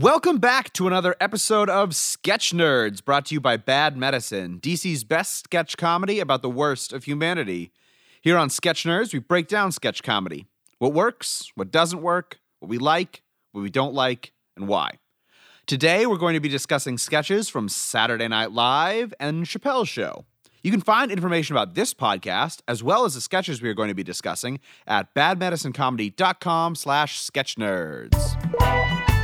[0.00, 5.04] Welcome back to another episode of Sketch Nerds, brought to you by Bad Medicine, DC's
[5.04, 7.70] best sketch comedy about the worst of humanity.
[8.22, 10.46] Here on Sketch Nerds, we break down sketch comedy
[10.78, 13.20] what works, what doesn't work, what we like,
[13.52, 14.92] what we don't like, and why.
[15.66, 20.24] Today, we're going to be discussing sketches from Saturday Night Live and Chappelle's Show.
[20.62, 23.90] You can find information about this podcast, as well as the sketches we are going
[23.90, 29.19] to be discussing, at badmedicinecomedy.com slash sketchnerds.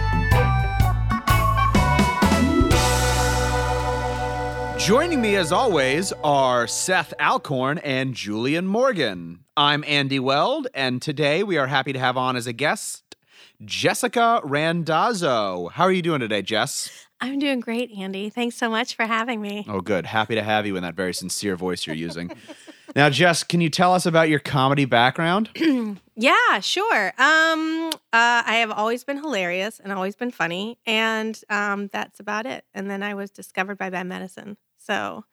[4.86, 9.40] Joining me as always are Seth Alcorn and Julian Morgan.
[9.56, 13.16] I'm Andy Weld, and today we are happy to have on as a guest
[13.64, 15.72] Jessica Randazzo.
[15.72, 17.08] How are you doing today, Jess?
[17.20, 18.30] I'm doing great, Andy.
[18.30, 19.66] Thanks so much for having me.
[19.68, 20.06] Oh, good.
[20.06, 22.30] Happy to have you in that very sincere voice you're using.
[22.94, 25.50] now, Jess, can you tell us about your comedy background?
[26.18, 27.12] Yeah, sure.
[27.18, 32.46] Um, uh, I have always been hilarious and always been funny, and um, that's about
[32.46, 32.64] it.
[32.72, 34.56] And then I was discovered by bad medicine.
[34.86, 35.24] So,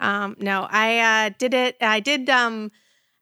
[0.00, 1.76] um, no, I uh, did it.
[1.80, 2.72] I did um,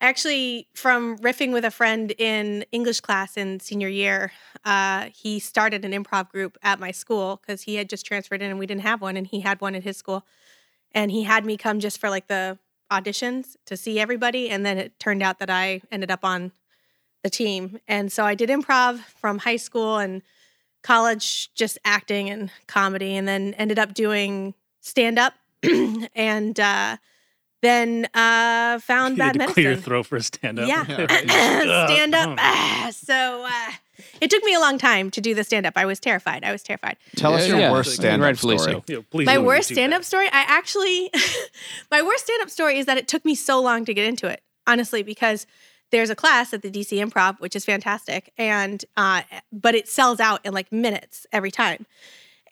[0.01, 4.33] actually from riffing with a friend in English class in senior year.
[4.65, 8.51] Uh, he started an improv group at my school because he had just transferred in
[8.51, 10.25] and we didn't have one, and he had one at his school.
[10.93, 12.59] And he had me come just for like the
[12.91, 16.53] auditions to see everybody, and then it turned out that I ended up on
[17.23, 17.81] the team.
[17.89, 20.23] And so I did improv from high school and
[20.83, 25.35] college, just acting and comedy, and then ended up doing stand up
[26.15, 26.97] and uh,
[27.63, 29.55] then uh, found You had that to medicine.
[29.55, 30.69] clear your throat for a stand up.
[30.69, 32.93] Yeah, stand up.
[32.93, 33.73] So uh,
[34.21, 35.75] it took me a long time to do the stand up.
[35.77, 36.45] I was terrified.
[36.45, 36.97] I was terrified.
[37.17, 37.73] Tell us your yeah.
[37.73, 38.59] worst stand up story.
[38.59, 38.85] so.
[38.87, 41.11] You know, please My worst stand up story, I actually,
[41.91, 44.27] my worst stand up story is that it took me so long to get into
[44.27, 45.47] it, honestly, because
[45.91, 50.21] there's a class at the DC Improv, which is fantastic, and uh, but it sells
[50.21, 51.87] out in like minutes every time.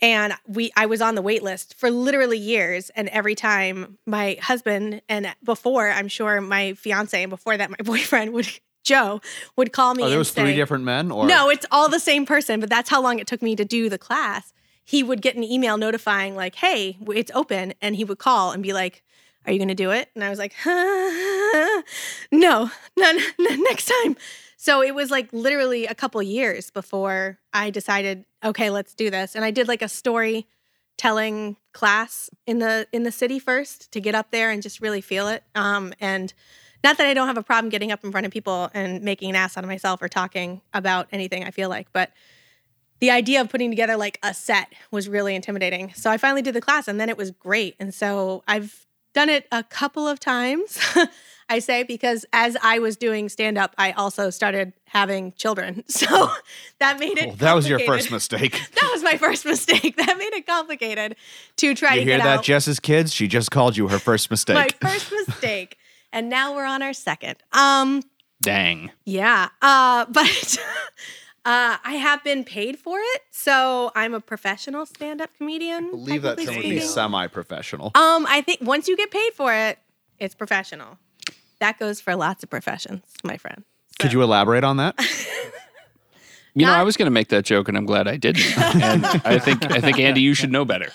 [0.05, 4.37] And we, I was on the wait list for literally years, and every time my
[4.43, 8.47] husband and before, I'm sure my fiance and before that my boyfriend would
[8.83, 9.23] Joe
[9.57, 10.03] would call me.
[10.03, 11.11] Are and those three different men?
[11.11, 13.65] Or no, it's all the same person, but that's how long it took me to
[13.65, 14.53] do the class.
[14.85, 17.73] He would get an email notifying, like, hey, it's open.
[17.81, 19.03] And he would call and be like,
[19.47, 20.11] are you going to do it?
[20.15, 21.83] And I was like, huh,
[22.31, 24.17] no, none, next time.
[24.65, 29.35] So it was like literally a couple years before I decided, okay, let's do this.
[29.35, 30.47] And I did like a story
[30.97, 35.03] telling class in the in the city first to get up there and just really
[35.03, 35.45] feel it.
[35.55, 36.33] Um, and
[36.83, 39.29] not that I don't have a problem getting up in front of people and making
[39.29, 42.11] an ass out of myself or talking about anything I feel like, but
[43.01, 45.93] the idea of putting together like a set was really intimidating.
[45.93, 47.77] So I finally did the class and then it was great.
[47.79, 50.79] And so I've done it a couple of times,
[51.49, 55.85] I say, because as I was doing stand up, I also started having children.
[55.95, 56.29] So
[56.81, 57.31] that made it.
[57.33, 58.61] Oh, that was your first mistake.
[58.75, 59.97] That was my first mistake.
[59.97, 61.17] That made it complicated
[61.57, 62.01] to try to get it.
[62.01, 62.45] You to hear get that, out.
[62.45, 63.13] Jess's kids?
[63.13, 64.57] She just called you her first mistake.
[64.57, 65.79] my first mistake.
[66.13, 67.37] and now we're on our second.
[67.53, 68.03] Um,
[68.43, 68.91] Dang.
[69.05, 69.49] yeah.
[69.63, 70.59] Uh, but
[71.45, 75.87] uh, I have been paid for it, so I'm a professional stand-up comedian.
[75.87, 77.87] I believe that technically term would be semi-professional.
[77.95, 79.79] Um, I think once you get paid for it,
[80.19, 80.99] it's professional.
[81.65, 83.65] That goes for lots of professions, my friend.
[83.99, 84.95] Could you elaborate on that?
[86.57, 88.57] You know, I was going to make that joke, and I'm glad I didn't.
[88.81, 90.93] and I think I think Andy, you should know better.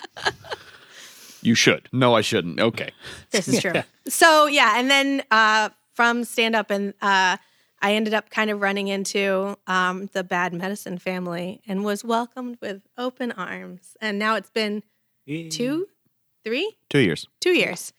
[1.42, 1.86] You should.
[1.92, 2.58] no, I shouldn't.
[2.60, 2.92] Okay.
[3.30, 3.72] This is true.
[4.08, 7.36] So yeah, and then uh, from stand up, and uh,
[7.82, 12.56] I ended up kind of running into um, the bad medicine family and was welcomed
[12.62, 13.98] with open arms.
[14.00, 14.82] And now it's been
[15.26, 15.88] two,
[16.42, 17.28] three, Two years.
[17.38, 17.92] two years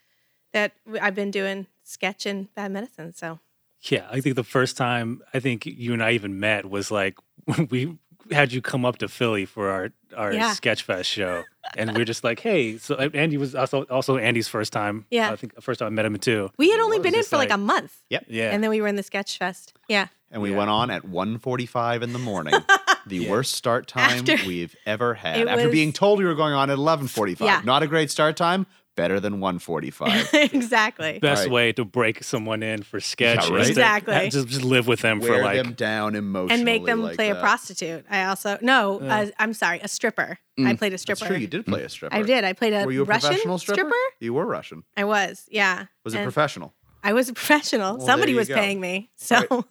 [0.51, 3.13] that I've been doing sketch and bad medicine.
[3.13, 3.39] So
[3.81, 7.15] Yeah, I think the first time I think you and I even met was like
[7.45, 7.97] when we
[8.31, 10.51] had you come up to Philly for our our Yeah.
[10.53, 11.43] Sketchfest show,
[11.77, 12.77] and we are just like, hey.
[12.77, 15.05] So Andy was also also Andy's first time.
[15.09, 15.31] Yeah.
[15.31, 16.49] I think the first time I met him too.
[16.57, 18.25] we had only It been in for like, like- a month, Yep.
[18.29, 19.73] Yeah, and then we were in the sketch fest.
[19.89, 20.07] Yeah.
[20.33, 20.57] And we Yeah.
[20.59, 22.53] went on at 1.45 in the morning.
[23.07, 25.47] The worst start time After- we've ever had.
[25.47, 27.39] After was- being told we were going on at 11.45.
[27.39, 27.61] Yeah.
[27.65, 28.67] Not a great start time.
[28.97, 30.29] Better than 145.
[30.53, 31.17] exactly.
[31.19, 31.51] best Right.
[31.51, 33.61] way to break someone in for sketch Yeah, right.
[33.61, 34.29] is to Exactly.
[34.29, 36.53] just just live with them for Wear like them down emotionally.
[36.55, 38.05] and make them like play a prostitute.
[38.09, 40.37] I also no, uh, I'm sorry, a stripper.
[40.63, 41.25] I played a That's stripper.
[41.25, 41.37] true.
[41.37, 42.13] You did play a stripper.
[42.15, 42.43] I did.
[42.43, 43.95] I played a Were you a Russian professional stripper?
[44.19, 44.83] You were Russian.
[44.97, 45.85] I was, yeah.
[46.03, 46.73] Was it And professional?
[47.03, 47.97] I was a professional.
[47.97, 48.55] Well, Somebody was go.
[48.55, 49.09] paying me.
[49.15, 49.63] So Right.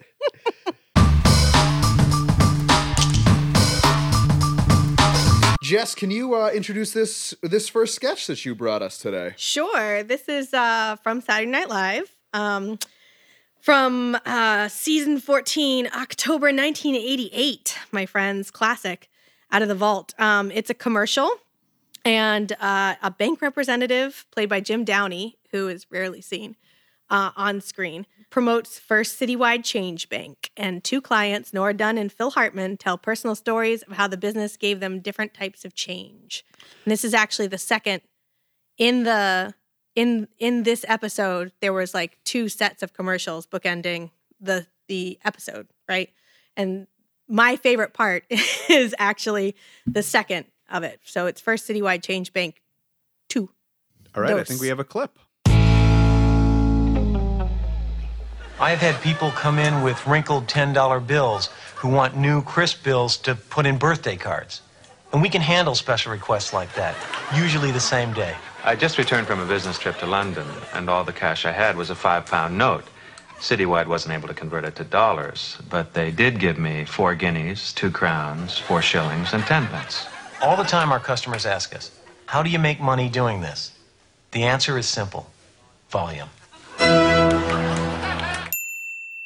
[5.71, 9.35] Jess, can you uh, introduce this this first sketch that you brought us today?
[9.37, 10.03] sure.
[10.03, 12.17] This is uh, from Saturday Night Live.
[12.33, 12.81] Um,
[13.61, 19.09] from uh, season 14, October 1988, my friends, classic.
[19.53, 20.13] out of the vault.
[20.19, 21.31] Um, it's a commercial,
[22.05, 26.57] and uh, a bank representative played by Jim Downey, who is rarely seen
[27.11, 30.51] uh, on screen, promotes First Citywide Change Bank.
[30.57, 34.57] And two clients, Nora Dunn and Phil Hartman, tell personal stories of how the business
[34.57, 36.45] gave them different types of change.
[36.85, 38.03] And this is actually the second
[38.79, 39.55] in the
[39.95, 41.53] in in this episode.
[41.61, 44.11] There was like two sets of commercials bookending
[44.41, 46.11] the the episode, right?
[46.57, 46.87] And
[47.29, 48.25] my favorite part
[48.69, 49.57] is actually
[49.87, 51.01] the second of it.
[51.05, 52.63] So it's First Citywide Change Bank
[53.29, 53.51] two.
[54.15, 55.19] All right, I think we have a clip.
[58.61, 63.17] I have had people come in with wrinkled $10 bills who want new crisp bills
[63.25, 64.61] to put in birthday cards.
[65.15, 66.95] And we can handle special requests like that,
[67.35, 68.35] usually the same day.
[68.63, 71.75] I just returned from a business trip to London, and all the cash I had
[71.75, 72.85] was a five pound note.
[73.39, 77.73] Citywide wasn't able to convert it to dollars, but they did give me four guineas,
[77.73, 80.07] two crowns, four shillings, and ten pence.
[80.43, 81.91] All the time, our customers ask us,
[82.27, 83.73] How do you make money doing this?
[84.33, 85.31] The answer is simple
[85.89, 86.29] volume.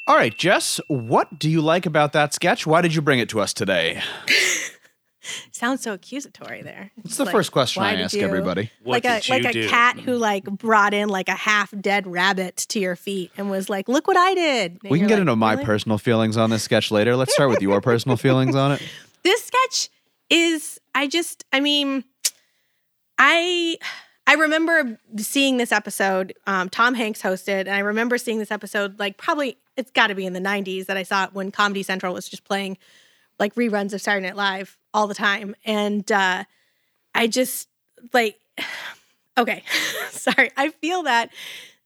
[0.07, 2.67] All right, Jess, what do you like about that sketch?
[2.67, 4.03] Why did you bring it to us today?
[5.51, 6.91] Sounds so accusatory there.
[7.03, 8.71] It's the like, first question I ask you- everybody.
[8.83, 9.69] What like a did you like a do?
[9.71, 13.71] cat who like brought in like a half dead rabbit to your feet and was
[13.71, 16.37] like, "Look what I did." And We can get like, into my "Really?" personal feelings
[16.37, 17.17] on this sketch later.
[17.17, 18.83] Let's start with your personal feelings on it.
[19.23, 19.89] this sketch
[20.29, 22.05] is I just I mean
[23.17, 23.79] I
[24.27, 26.35] I remember seeing this episode.
[26.47, 30.15] Um, Tom Hanks hosted, and I remember seeing this episode like probably it's got to
[30.15, 32.79] be in the '90s that I saw it when Comedy Central was just playing
[33.39, 36.45] like reruns of Saturday Night Live all the time, and uh,
[37.15, 37.69] I just
[38.13, 38.39] like
[39.39, 39.63] okay,
[40.11, 40.51] sorry.
[40.57, 41.31] I feel that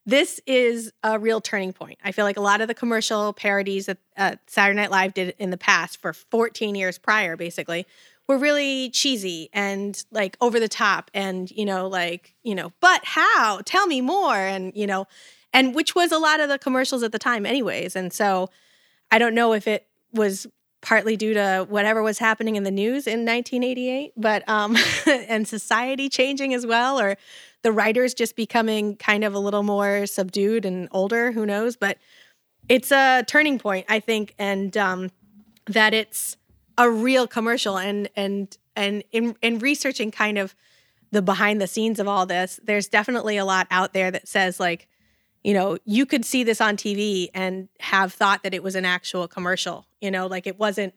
[0.09, 1.99] this is a real turning point.
[2.03, 5.35] I feel like a lot of the commercial parodies that uh, Saturday Night Live did
[5.39, 7.87] in the past for 14 years prior, basically,
[8.27, 13.05] were really cheesy and like over the top and, you know, like, you know, but
[13.05, 13.61] how?
[13.67, 14.35] Tell me more.
[14.35, 15.07] And, you know,
[15.53, 17.97] and which was a lot of the commercials at the time, anyways.
[17.97, 18.51] And so
[19.11, 20.47] I don't know if it was
[20.81, 26.09] partly due to whatever was happening in the news in 1988, but, um, and society
[26.09, 27.17] changing as well, or
[27.63, 31.77] the writers just becoming kind of a little more subdued and older, who knows?
[31.77, 31.99] But
[32.69, 35.11] it's a turning point, I think, and um,
[35.67, 36.37] that it's
[36.77, 37.79] a real commercial.
[37.79, 40.55] And and and in in researching kind of
[41.11, 44.61] the behind the scenes of all this, there's definitely a lot out there that says
[44.61, 44.89] like,
[45.49, 48.85] you know, you could see this on TV and have thought that it was an
[48.85, 49.87] actual commercial.
[49.99, 50.93] You know, like it wasn't.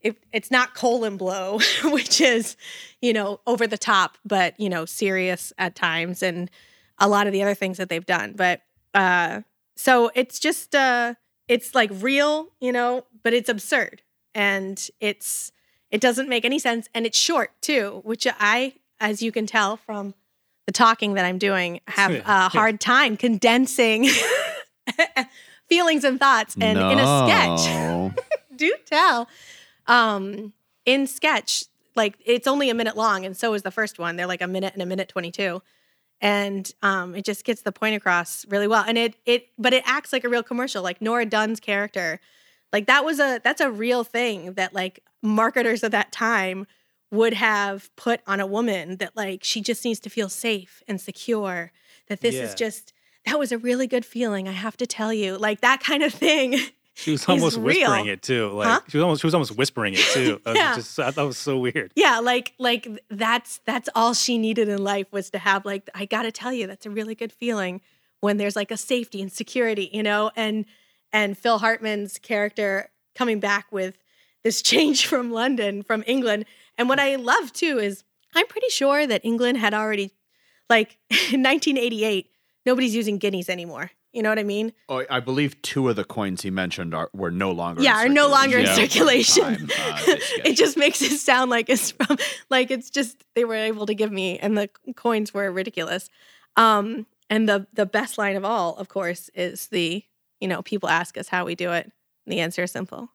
[0.00, 2.56] It, it's not colon blow, which is,
[3.02, 6.50] you know, over the top, but you know, serious at times, and
[6.98, 8.32] a lot of the other things that they've done.
[8.34, 8.62] But
[8.94, 9.42] uh,
[9.76, 11.12] so it's just uh,
[11.46, 14.00] it's like real, you know, but it's absurd,
[14.34, 15.52] and it's
[15.90, 19.76] it doesn't make any sense, and it's short too, which I, as you can tell
[19.76, 20.14] from
[20.66, 24.08] the talking that I'm doing, have a hard time condensing
[25.68, 28.12] feelings and thoughts, and in a sketch
[28.56, 29.28] do tell.
[29.86, 30.52] Um,
[30.86, 31.64] in sketch,
[31.96, 34.16] like it's only a minute long, and so is the first one.
[34.16, 35.62] They're like a minute and a minute twenty-two,
[36.20, 38.84] and um, it just gets the point across really well.
[38.86, 40.82] And it it, but it acts like a real commercial.
[40.82, 42.20] Like Nora Dunn's character,
[42.72, 46.66] like that was a that's a real thing that like marketers of that time
[47.10, 51.00] would have put on a woman that like she just needs to feel safe and
[51.00, 51.72] secure.
[52.08, 52.92] That this is just
[53.26, 54.48] that was a really good feeling.
[54.48, 56.58] I have to tell you, like that kind of thing.
[56.94, 57.64] She was almost real.
[57.90, 58.48] whispering it too.
[58.50, 58.80] Like Huh?
[58.88, 60.40] she was almost she was almost whispering it too.
[60.44, 60.74] I was Yeah.
[60.74, 61.92] just I thought was so weird.
[61.94, 66.04] yeah like like that's that's all she needed in life was to have like i
[66.04, 67.80] gotta tell you that's a really good feeling
[68.20, 70.64] when there's like a safety and security you know and
[71.12, 73.96] and phil hartman's character coming back with
[74.44, 76.44] this change from london from england.
[76.78, 78.04] And what i love too is
[78.34, 80.12] i'm pretty sure that england had already
[80.68, 82.30] like in 1988
[82.66, 83.90] nobody's using guineas anymore.
[84.12, 84.72] You know what i mean?
[84.88, 87.80] Oh, I believe two of the coins he mentioned are were no longer.
[87.80, 89.70] Yeah, are no longer circulation in circulation.
[89.78, 90.02] uh,
[90.44, 92.16] it just makes it sound like it's from
[92.48, 96.08] like it's just they were able to give me and the coins were ridiculous.
[96.56, 100.02] Um and the the best line of all of course is the
[100.40, 101.84] you know people ask us how we do it.
[102.26, 103.10] And the answer is simple.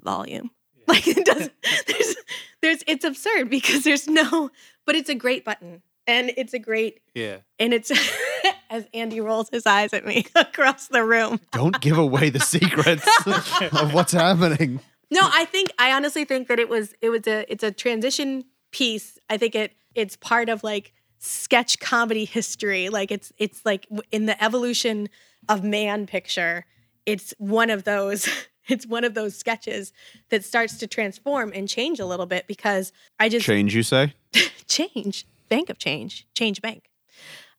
[0.00, 0.52] Volume
[0.94, 1.52] like it doesn't
[1.86, 2.16] there's
[2.62, 4.50] there's it's absurd because there's no
[4.86, 7.38] but it's a great button and it's a great Yeah.
[7.58, 7.90] and it's
[8.70, 13.06] as andy rolls his eyes at me across the room Don't give away the secrets
[13.26, 14.80] of what's happening.
[15.10, 18.44] No, I think I honestly think that it was it was a it's a transition
[18.72, 19.18] piece.
[19.30, 22.90] I think it it's part of like sketch comedy history.
[22.90, 25.08] Like it's it's like in the evolution
[25.48, 26.66] of man picture.
[27.06, 28.28] It's one of those
[28.72, 29.92] it's one of those sketches
[30.30, 34.14] that starts to transform and change a little bit because I just Change, you say?
[34.68, 36.90] change bank of change change bank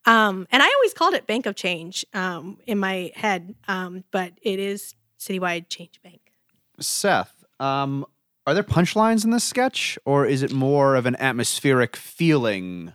[0.06, 4.32] um and i always called it bank of change um in my head um but
[4.44, 6.30] it is citywide change bank
[6.82, 8.06] Seth, um,
[8.48, 12.94] are there punchlines in this sketch, or is it more of an atmospheric feeling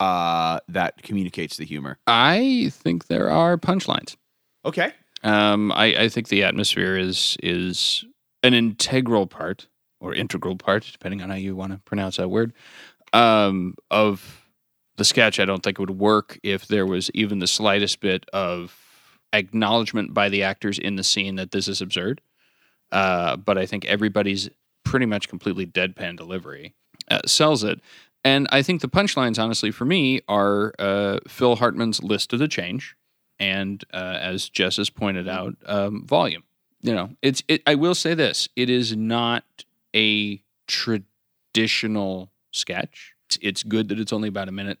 [0.00, 1.98] uh, that communicates the humor?
[2.06, 4.16] I think there are punchlines.
[4.64, 4.92] Okay.
[5.22, 8.04] Um, I, I think the atmosphere is is
[8.42, 9.66] an integral part
[10.00, 12.52] or integral part, depending on how you want to pronounce that word,
[13.12, 14.44] um, of
[14.96, 15.40] the sketch.
[15.40, 18.76] I don't think it would work if there was even the slightest bit of
[19.32, 22.20] acknowledgement by the actors in the scene that this is absurd.
[22.92, 24.48] Uh, but I think everybody's
[24.84, 26.74] pretty much completely deadpan delivery
[27.10, 27.80] uh, sells it.
[28.24, 32.48] And I think the punchlines, honestly, for me, are uh, Phil Hartman's list of the
[32.48, 32.96] change,
[33.38, 36.44] and uh, as Jess has pointed out, um, volume.
[36.80, 37.42] You know, it's.
[37.48, 39.44] It, I will say this: it is not
[39.94, 43.14] a traditional sketch.
[43.26, 44.78] It's, it's good that it's only about a minute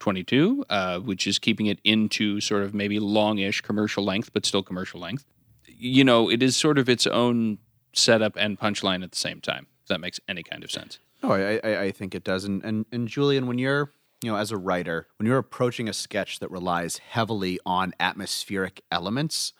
[0.00, 4.62] 22, uh, which is keeping it into sort of maybe longish commercial length, but still
[4.62, 5.24] commercial length.
[5.66, 7.58] You know, it is sort of its own
[7.92, 9.66] setup and punchline at the same time.
[9.82, 10.98] If that makes any kind of sense.
[11.22, 12.44] No, I, I, I think it does.
[12.44, 13.92] And, and and Julian, when you're
[14.22, 18.82] you know as a writer, when you're approaching a sketch that relies heavily on atmospheric
[18.90, 19.52] elements,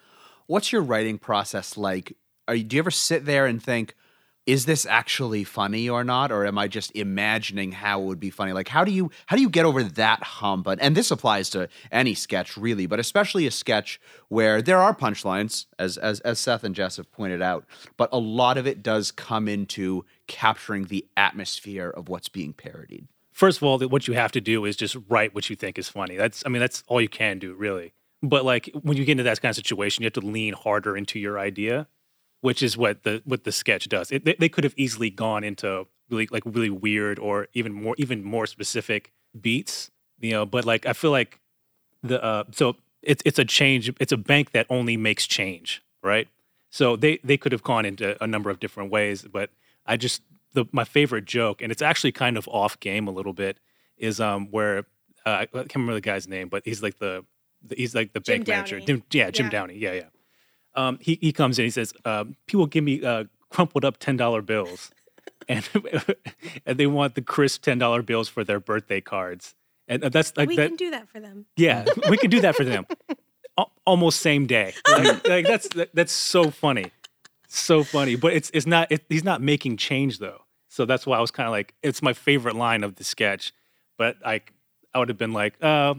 [0.47, 2.17] what's your writing process like?
[2.49, 3.95] You, do you ever sit there and think,
[4.47, 8.31] is this actually funny or not, or am I just imagining how it would be
[8.31, 8.53] funny?
[8.53, 10.69] Like, how do you how do you get over that hump?
[10.69, 14.95] And, and this applies to any sketch really, but especially a sketch where there are
[14.95, 18.83] punchlines, as as as Seth and Jess have pointed out, but a lot of it
[18.83, 23.09] does come into capturing the atmosphere of what's being parodied.
[23.37, 25.91] First of all, what you have to do is just write what you think is
[25.91, 26.17] funny.
[26.17, 27.93] That's, I mean, that's all you can do, really.
[28.23, 30.97] But like when you get into that kind of situation, you have to lean harder
[30.97, 31.87] into your idea,
[32.41, 34.11] which is what the what the sketch does.
[34.11, 37.95] It, they, they could have easily gone into really like really weird or even more
[37.99, 40.47] even more specific beats, you know.
[40.47, 41.39] But like I feel like
[42.03, 43.93] the uh, so it's it's a change.
[44.01, 46.27] It's a bank that only makes change, right?
[46.71, 49.51] So they they could have gone into a number of different ways, but
[49.85, 50.23] I just
[50.57, 53.59] the my favorite joke, and it's actually kind of off game a little bit,
[53.97, 54.79] is um where
[55.25, 57.25] uh, I can't remember the guy's name, but he's like the,
[57.65, 58.77] the he's like the Jim bank manager.
[58.81, 58.87] Downey.
[58.87, 59.51] Jim, yeah, Jim Yeah.
[59.51, 59.79] Downey.
[59.79, 60.09] Yeah, yeah.
[60.75, 61.65] Um, he he comes in.
[61.65, 64.91] He says, um, "People give me uh, crumpled up ten dollar bills,
[65.49, 65.69] and
[66.67, 69.55] and they want the crisp ten dollar bills for their birthday cards."
[69.89, 70.67] And that's like we that.
[70.69, 72.87] can do that for them Yeah, we can do that for them.
[73.87, 74.75] Almost same day.
[74.89, 76.91] Like, like, that's that, that's so funny,
[77.47, 78.17] so funny.
[78.17, 78.91] But it's it's not.
[78.91, 80.43] It, he's not making change though.
[80.77, 83.53] So that's why I was kind of like, it's my favorite line of the sketch.
[83.97, 84.43] But I
[84.95, 85.95] I would have been like, uh,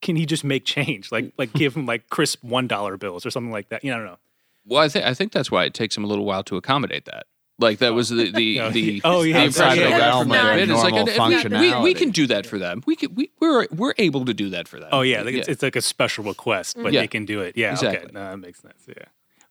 [0.00, 1.10] can he just make change?
[1.10, 3.82] Like like give him like crisp one dollar bills or something like that.
[3.82, 4.18] You know, I don't know.
[4.64, 7.04] Well, I think I think that's why it takes him a little while to accommodate
[7.06, 7.26] that.
[7.58, 10.00] Like that was the the, No, the oh, yeah, the outside impression of I the
[10.02, 10.58] realm of that.
[10.60, 12.82] It's like normal and- and we, we can do that for them.
[12.86, 14.88] We can we we're we're able to do that for them.
[14.92, 15.40] Oh yeah, like yeah.
[15.40, 17.00] It's, it's like a special request, but Yeah.
[17.00, 17.56] they can do it.
[17.56, 18.10] Yeah, okay, Exactly.
[18.14, 18.84] no, that makes sense.
[18.86, 19.04] Yeah,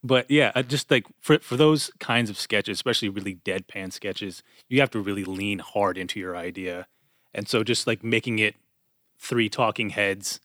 [0.03, 4.43] but yeah, I just like for for those kinds of sketches, especially really deadpan sketches,
[4.69, 6.87] you have to really lean hard into your idea,
[7.33, 8.55] and so just like making it
[9.17, 10.39] three talking heads,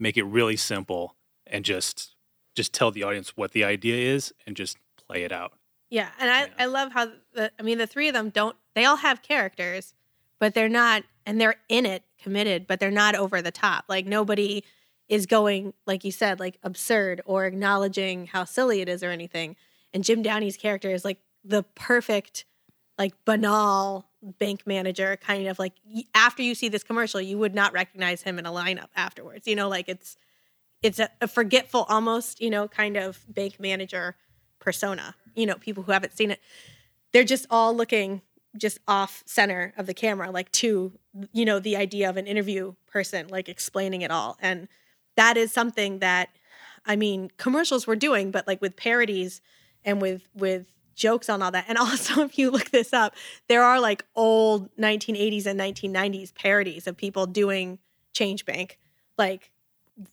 [0.00, 1.16] make it really simple,
[1.46, 2.14] and just
[2.54, 5.52] just tell the audience what the idea is, and just play it out.
[5.90, 8.84] yeah and i i love how the i mean the three of them don't they
[8.86, 9.92] all have characters
[10.38, 13.84] but they're not and they're in it committed but they're not over the top.
[13.88, 14.64] Like nobody
[15.08, 19.56] is going like you said like absurd or acknowledging how silly it is or anything.
[19.92, 22.44] And jim downey's character is like the perfect
[22.98, 24.06] like banal
[24.38, 25.72] bank manager kind of like
[26.14, 29.46] after you see this commercial you would not recognize him in a lineup afterwards.
[29.46, 30.16] You know like it's
[30.82, 34.16] it's a, a forgetful almost you know kind of bank manager
[34.58, 35.14] persona.
[35.34, 36.40] You know people who haven't seen it
[37.12, 38.22] they're just all looking
[38.56, 40.92] just off center of the camera like to
[41.32, 44.36] you know the idea of an interview person like explaining it all.
[44.40, 44.68] And
[45.16, 46.30] that is something that
[46.86, 49.40] i mean commercials were doing but like with parodies
[49.84, 51.64] and with with jokes on all that.
[51.68, 53.14] And also if you look this up
[53.48, 57.78] there are like old 1980s and 1990s parodies of people doing
[58.12, 58.78] change bank.
[59.18, 59.50] Like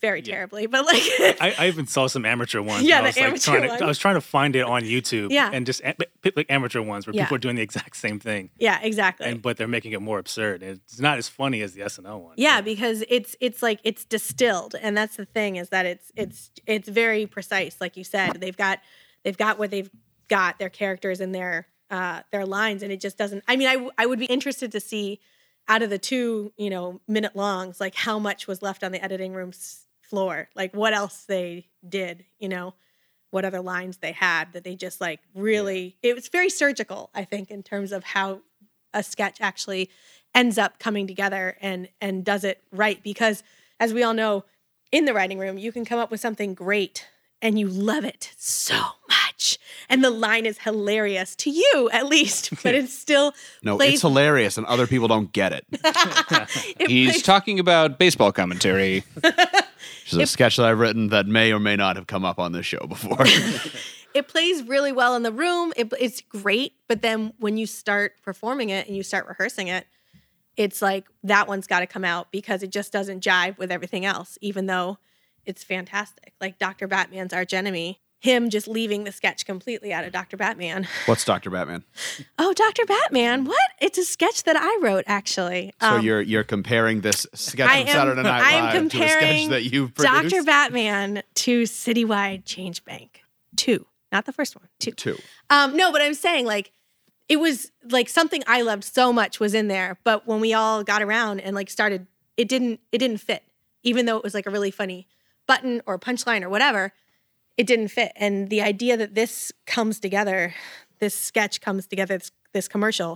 [0.02, 0.34] very Yeah.
[0.34, 1.02] terribly but like
[1.42, 2.84] I, I even saw some amateur ones.
[2.84, 3.84] Yeah, and I the was like amateur trying to.
[3.86, 5.32] I was trying to find it on YouTube.
[5.32, 5.50] Yeah.
[5.54, 7.24] and just like amateur ones where Yeah.
[7.24, 8.50] people are doing the exact same thing.
[8.60, 10.64] yeah exactly and but they're making it more absurd.
[10.64, 12.34] It's not as funny as the SNL one.
[12.38, 16.52] Yeah, because it's it's like it's distilled, and that's the thing is that it's it's
[16.68, 18.42] it's very precise, like you said.
[18.42, 18.80] They've got
[19.24, 19.90] they've got what they've
[20.28, 23.44] got their characters and their uh, their lines, and it just doesn't.
[23.48, 25.22] I mean, I I would be interested to see
[25.70, 29.02] out of the two you know minute longs, like how much was left on the
[29.04, 32.74] editing room's floor, like what else they did, you know.
[33.32, 37.24] what other lines they had that they just like really it was very surgical i
[37.24, 38.42] think in terms of how
[38.94, 39.90] a sketch actually
[40.34, 43.44] ends up coming together and and does it right because
[43.80, 44.44] as we all know
[44.92, 47.08] in the writing room you can come up with something great
[47.42, 52.52] and you love it so much and the line is hilarious to you at least
[52.64, 55.66] but it's still No, plays- it's hilarious, and other people don't get it.
[55.72, 59.04] it He's plays- talking about baseball commentary.
[59.14, 62.40] Which is a sketch that I've written that may or may not have come up
[62.40, 63.26] on this show before.
[64.14, 65.72] it plays really well in the room.
[65.78, 69.86] It, it's great, but then when you start performing it and you start rehearsing it,
[70.58, 74.04] it's like that one's got to come out because it just doesn't jive with everything
[74.06, 74.98] else, even though
[75.50, 76.34] it's fantastic.
[76.40, 76.88] Like Dr.
[76.88, 80.38] Batman's arch enemy, him just leaving the sketch completely out of Dr.
[80.38, 80.88] Batman.
[81.06, 81.50] What's Dr.
[81.50, 81.84] Batman?
[82.38, 82.86] Oh, Dr.
[82.86, 83.72] Batman, what?
[83.82, 85.74] It's a sketch that I wrote actually.
[85.82, 88.92] So Um, you're you're comparing this sketch I from am- Saturday Night I am Live
[88.92, 90.30] to a sketch that you've produced?
[90.36, 90.44] Dr.
[90.44, 93.22] Batman to Citywide Change Bank.
[93.56, 94.92] Two, not the first one, two.
[94.92, 95.18] Two.
[95.50, 96.72] Um, no, but I'm saying like
[97.30, 100.84] it was like something I loved so much was in there, but when we all
[100.84, 102.06] got around and like started,
[102.38, 103.44] it didn't it didn't fit,
[103.84, 105.08] even though it was like a really funny
[105.52, 106.84] button or punchline or whatever,
[107.58, 108.12] it didn't fit.
[108.16, 110.54] And the idea that this comes together,
[111.00, 113.12] this sketch comes together, this, this commercial,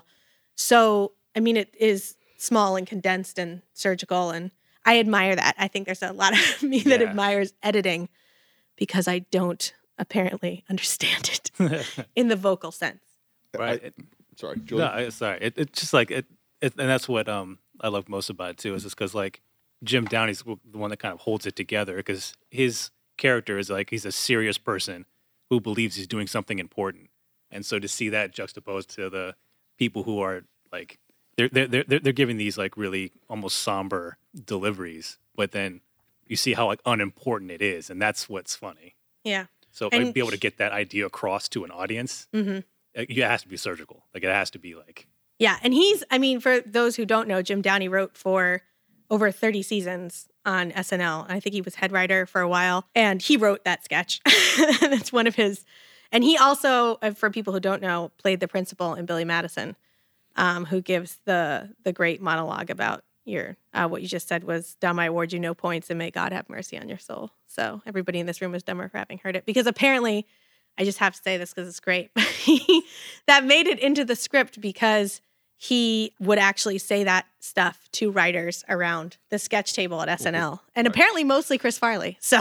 [0.56, 4.52] so I mean it is small and condensed and surgical, and
[4.86, 5.56] I admire that.
[5.58, 7.08] I think there's a lot of me that Yeah.
[7.10, 8.10] admires editing
[8.75, 11.52] because I don't apparently understand it
[12.16, 13.04] in the vocal sense.
[13.58, 13.82] right.
[13.86, 14.04] I-
[14.36, 14.82] Sorry, Julie.
[14.82, 15.38] No, sorry.
[15.42, 16.25] It, it's just like it,
[16.60, 18.74] it, and that's what um I love most about it too.
[18.74, 19.42] Is just because like
[19.84, 23.90] Jim Downey's the one that kind of holds it together because his character is like
[23.90, 25.06] he's a serious person
[25.50, 27.10] who believes he's doing something important,
[27.52, 29.36] and so to see that juxtaposed to the
[29.78, 30.98] people who are like
[31.38, 35.82] they're they're they're, they're- giving these like really almost somber deliveries, but then
[36.28, 38.96] you see how like unimportant it is, and that's what's funny.
[39.24, 39.46] Yeah.
[39.72, 42.60] So And- like, be able to get that idea across to an audience, hmm
[42.96, 44.04] it, it has to be surgical.
[44.13, 45.08] Like it has to be like
[45.40, 45.58] Yeah.
[45.63, 48.62] And he's, I mean, for those who don't know, Jim Downey wrote for
[49.10, 51.25] over 30 seasons on SNL.
[51.29, 54.21] I think he was head writer for a while and he wrote that sketch.
[54.82, 55.65] That's one of his.
[56.12, 59.75] And he also, uh, for people who don't know, played the principal in Billy Madison,
[60.36, 64.75] um, who gives the the great monologue about your uh, what you just said was
[64.75, 64.99] dumb.
[64.99, 67.32] I award you no points, and may God have mercy on your soul.
[67.47, 70.28] So everybody in this room was dumber for having heard it because apparently,
[70.78, 72.12] I just have to say this because it's great.
[73.25, 75.21] That made it into the script because
[75.63, 80.56] he would actually say that stuff to writers around the sketch table at SNL, mm-hmm.
[80.76, 82.17] and apparently mostly Chris Farley.
[82.19, 82.38] So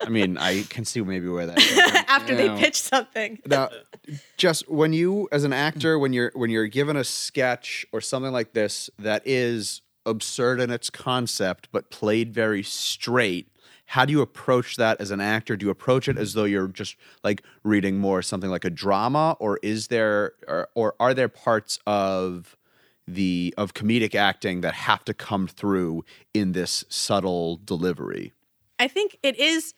[0.00, 1.56] I mean, I can see maybe where that.
[1.56, 2.04] came from.
[2.08, 3.68] after they pitch something, now
[4.36, 8.32] just when you as an actor when you're when you're given a sketch or something
[8.32, 13.51] like this that is absurd in its concept but played very straight
[13.92, 16.68] how do you approach that as an actor do you approach it as though you're
[16.68, 21.28] just like reading more something like a drama or is there or, or are there
[21.28, 22.56] parts of
[23.06, 26.02] the of comedic acting that have to come through
[26.32, 28.32] in this subtle delivery
[28.78, 29.74] I think it is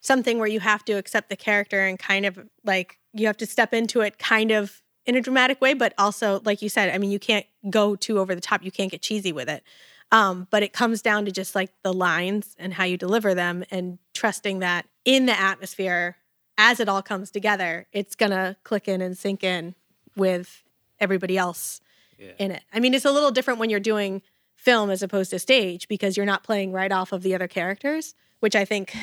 [0.00, 3.46] something where you have to accept the character and kind of like you have to
[3.46, 6.98] step into it kind of in a dramatic way, but also like you said, I
[6.98, 8.62] mean, you can't go too over the top.
[8.62, 9.62] You can't get cheesy with it.
[10.10, 13.64] Um, but it comes down to just like the lines and how you deliver them
[13.70, 16.16] and trusting that in the atmosphere
[16.56, 19.74] as it all comes together, it's gonna click in and sink in
[20.16, 20.64] with
[20.98, 21.80] everybody else
[22.18, 22.32] Yeah.
[22.38, 22.62] in it.
[22.72, 24.22] I mean, it's a little different when you're doing
[24.56, 28.14] film as opposed to stage because you're not playing right off of the other characters,
[28.40, 28.96] which I think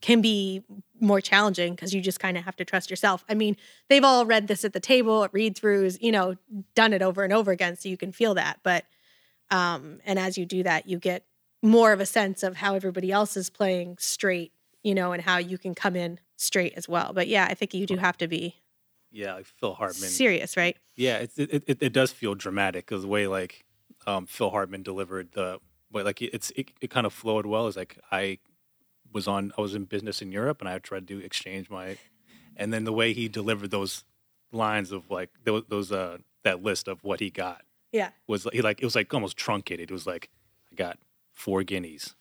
[0.00, 0.64] can be
[0.98, 3.24] more challenging because you just kind of have to trust yourself.
[3.28, 3.56] I mean,
[3.88, 6.36] they've all read this at the table, at read throughs, you know,
[6.74, 8.58] done it over and over again, so you can feel that.
[8.64, 8.84] But
[9.50, 11.24] um, and as you do that, you get
[11.62, 15.38] more of a sense of how everybody else is playing straight, you know, and how
[15.38, 17.12] you can come in straight as well.
[17.12, 18.56] But yeah, I think you do have to be
[19.10, 20.08] yeah, like Phil Hartman.
[20.08, 20.76] serious, right?
[20.96, 23.64] Yeah, it it, it, it does feel dramatic because the way like
[24.06, 25.58] um, Phil Hartman delivered the,
[25.90, 27.66] but like it's it, it kind of flowed well.
[27.66, 28.38] It's like I
[29.12, 31.96] was on, I was in business in Europe, and I tried to exchange my,
[32.56, 34.04] and then the way he delivered those
[34.52, 38.10] lines of like those, those uh that list of what he got Yeah.
[38.26, 39.90] was like he like it was like almost truncated.
[39.90, 40.28] It was like
[40.72, 40.98] I got
[41.32, 42.14] four guineas,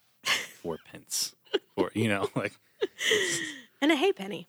[0.62, 1.36] four pence,
[1.76, 2.54] or you know like
[3.82, 4.48] And a hay penny.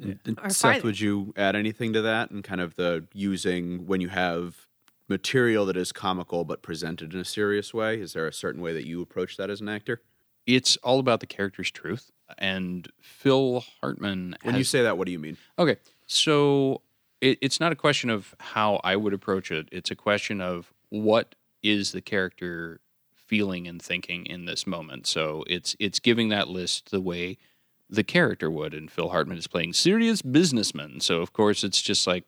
[0.00, 0.82] And- and Seth, farther.
[0.84, 4.66] would you add anything to that and kind of the using when you have
[5.08, 8.00] material that is comical but presented in a serious way?
[8.00, 10.00] Is there a certain way that you approach that as an actor?
[10.46, 12.10] It's all about the character's truth.
[12.38, 14.36] And Phil Hartman.
[14.42, 15.36] When you say that, what do you mean?
[15.58, 16.80] Okay, so
[17.20, 19.68] it, it's not a question of how I would approach it.
[19.72, 22.80] It's a question of what is the character
[23.14, 25.06] feeling and thinking in this moment.
[25.06, 27.38] So it's it's giving that list the way
[27.88, 28.74] the character would.
[28.74, 31.00] And Phil Hartman is playing serious businessman.
[31.00, 32.24] So, of course, it's just like,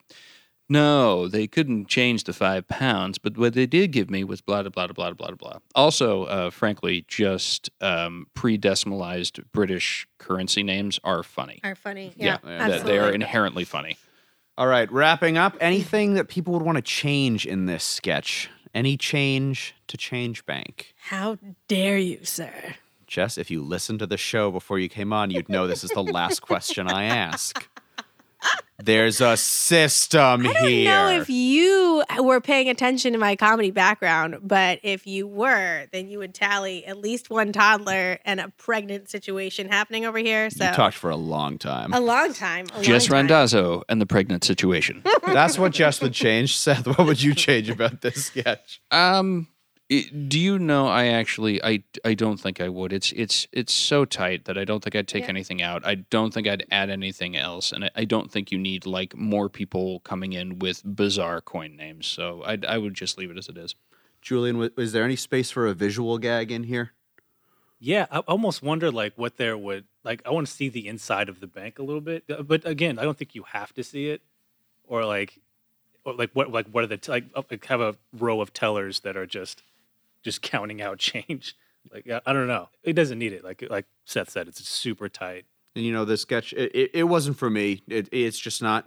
[0.69, 4.63] no, they couldn't change the five pounds, but what they did give me was blah,
[4.63, 5.59] blah, blah, blah, blah, blah.
[5.75, 11.61] Also, uh, frankly, just um, pre decimalized British currency names are funny.
[11.65, 12.13] Are funny.
[12.17, 12.93] Yeah, that- absolutely.
[12.93, 13.99] they are inherently funny.
[14.59, 15.57] All right, wrapping up.
[15.61, 18.51] Anything that people would want to change in this sketch?
[18.75, 20.95] Any change to Change Bank?
[20.97, 21.39] How
[21.69, 22.53] dare you, sir?
[23.07, 25.91] Jess, if you listened to the show before you came on, you'd know this is
[25.91, 27.67] the last question I ask.
[28.85, 30.51] There's a system here.
[30.51, 30.85] I don't here.
[30.91, 36.09] know if you were paying attention to my comedy background, but if you were, then
[36.09, 40.51] you would tally at least one toddler and a pregnant situation happening over here.
[40.51, 41.93] So you talked for a long time.
[41.93, 42.67] a long time.
[42.75, 43.15] A Jess long time.
[43.29, 45.03] Randazzo and the pregnant situation.
[45.27, 46.57] That's what Jess would change.
[46.57, 48.81] Seth, what would you change about this sketch?
[48.91, 49.47] Um,
[49.99, 50.87] i- do you know?
[50.87, 52.93] I actually, I, I don't think I would.
[52.93, 55.31] It's, it's, it's so tight that I don't think I'd take Yeah.
[55.31, 55.85] anything out.
[55.87, 59.15] I don't think I'd add anything else, and I, I don't think you need like
[59.17, 62.07] more people coming in with bizarre coin names.
[62.07, 63.75] So I, I would just leave it as it is.
[64.21, 66.93] Julian, is there any space for a visual gag in here?
[67.81, 70.23] Yeah, I almost wonder like what there would like.
[70.25, 72.99] I want to see the inside of the bank a little bit, Uh, but again,
[72.99, 74.23] I don't think you have to see it,
[74.87, 75.41] or like,
[76.05, 79.01] or like what like what are the like, uh, like have a row of tellers
[79.01, 79.65] that are just
[80.23, 81.55] just counting out change.
[81.93, 83.43] Like I, I don't know, it doesn't need it.
[83.45, 85.45] Like like Seth said, it's super tight.
[85.75, 87.83] And you know, this sketch, it, it, it wasn't for me.
[87.89, 88.87] It, it's just not.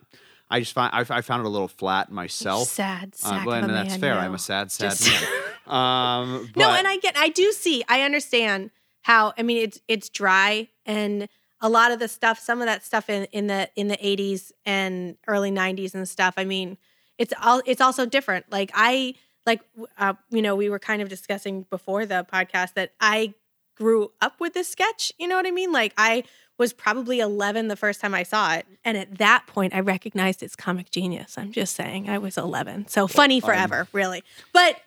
[0.49, 2.67] I just find I, I found it a little flat myself.
[2.67, 4.13] Sad Uh, sack well, of a and that's man, fair.
[4.15, 4.21] no.
[4.21, 5.29] I'm a sad, sad Just- man.
[5.65, 8.69] Um, no, and I get, I do see, I understand
[9.01, 9.33] how.
[9.35, 11.27] I mean, it's it's dry, and
[11.59, 14.51] a lot of the stuff, some of that stuff in in the in the '80s
[14.63, 16.35] and early '90s and stuff.
[16.37, 16.77] I mean,
[17.17, 18.45] it's all it's also different.
[18.51, 19.61] Like I like,
[19.97, 23.33] uh, you know, we were kind of discussing before the podcast that I
[23.75, 25.11] grew up with this sketch.
[25.17, 25.71] You know what I mean?
[25.71, 26.23] Like I
[26.57, 28.65] was probably 11 the first time I saw it.
[28.83, 31.37] And at that point, I recognized its comic genius.
[31.37, 32.87] I'm just saying, I was 11.
[32.87, 34.23] So funny forever, really.
[34.53, 34.81] But,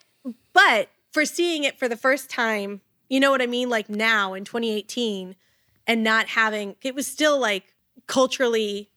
[0.52, 3.68] but for seeing it for the first time, you know what I mean?
[3.68, 5.36] Like now in 2018
[5.86, 7.74] and not having, it was still like
[8.06, 8.88] culturally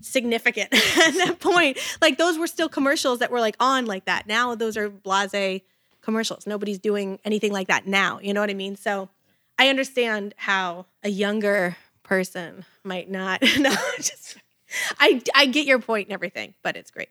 [0.00, 1.78] significant at that point.
[2.00, 4.26] Like those were still commercials that were like on like that.
[4.26, 5.62] Now those are blase
[6.00, 6.46] commercials.
[6.46, 8.20] Nobody's doing anything like that now.
[8.20, 8.76] You know what I mean?
[8.76, 9.08] So
[9.58, 13.42] I understand how a younger person might not.
[13.58, 14.38] no, just
[14.98, 17.08] I I get your point and everything, but it's great.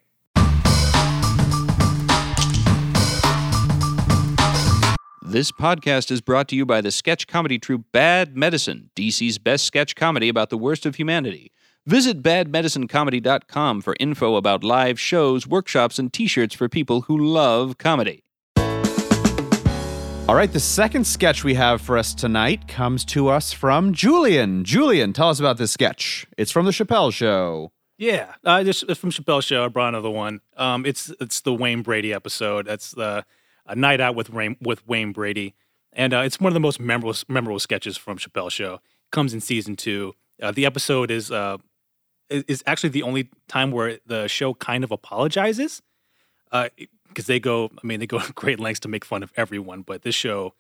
[5.28, 9.66] This podcast is brought to you by the sketch comedy troupe Bad Medicine, DC's best
[9.66, 11.52] sketch comedy about the worst of humanity.
[11.88, 17.78] Visit badmedicinecomedy.com for info about live shows, workshops, and t shirts for people who love
[17.78, 18.24] comedy.
[20.28, 24.64] All right, the second sketch we have for us tonight comes to us from Julian.
[24.64, 26.26] Julian, tell us about this sketch.
[26.36, 27.72] It's from the Chappelle Show.
[28.00, 29.64] Yeah, uh, this it's from Chappelle show.
[29.64, 30.42] I brought another one.
[30.58, 32.66] Um, it's it's the Wayne Brady episode.
[32.66, 33.24] That's the
[33.68, 35.54] a night out with Wayne with Wayne Brady,
[35.94, 38.82] and uh, it's one of the most memorable memorable sketches from Chappelle show.
[39.12, 40.16] comes in season two.
[40.42, 41.58] Uh, the episode is uh
[42.30, 45.82] is, actually the only time where the show kind of apologizes,
[46.52, 47.72] because they go.
[47.82, 50.54] I mean, they go great lengths to make fun of everyone, but this show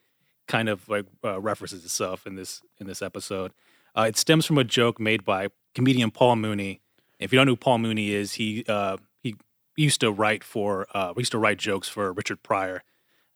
[0.47, 3.51] kind of like uh, references itself in this in this episode.
[3.97, 6.81] Uh, it stems from a joke made by comedian Paul Mooney.
[7.19, 9.35] If you don't know who Paul Mooney is, he uh, he
[9.75, 12.83] used to write for uh, used to write jokes for Richard Pryor.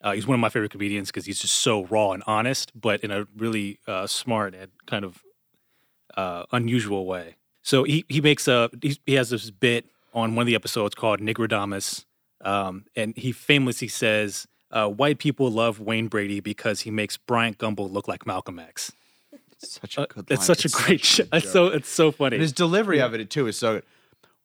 [0.02, 3.02] Uh, he's one of my favorite comedians because he's just so raw and honest, but
[3.02, 5.24] in a really uh, smart and kind of
[6.16, 7.36] uh, unusual way.
[7.70, 10.96] So he he makes a he, he has this bit on one of the episodes
[10.96, 12.04] called Negrodamus,
[12.42, 17.60] um, and he famously says, uh, "White people love Wayne Brady because he makes Bryant
[17.60, 18.92] Gumbel look like Malcolm X."
[19.60, 20.56] Such a Uh, good it's line.
[20.58, 21.26] such a great show.
[21.32, 22.38] It's so it's so funny.
[22.38, 23.84] And his delivery of it too is so good.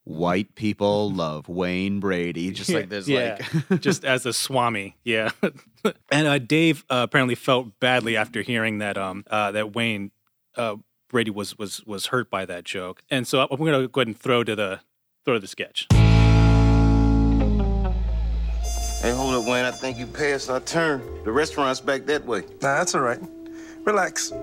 [0.04, 2.50] White people love Wayne Brady.
[2.50, 3.38] Just like there's yeah,
[3.70, 5.30] like just as a swami, yeah.
[6.12, 10.10] and uh, Dave uh, apparently felt badly after hearing that um uh, that Wayne
[10.56, 10.76] uh,
[11.14, 14.08] Brady was was was hurt by that joke, and so I'm going to go ahead
[14.08, 14.80] and throw to the
[15.24, 15.86] throw to the sketch.
[19.00, 19.64] Hey, hold up, Wayne.
[19.64, 21.00] I think you passed our turn.
[21.22, 22.40] The restaurant's back that way.
[22.40, 23.20] Nah, that's all right.
[23.84, 24.32] Relax.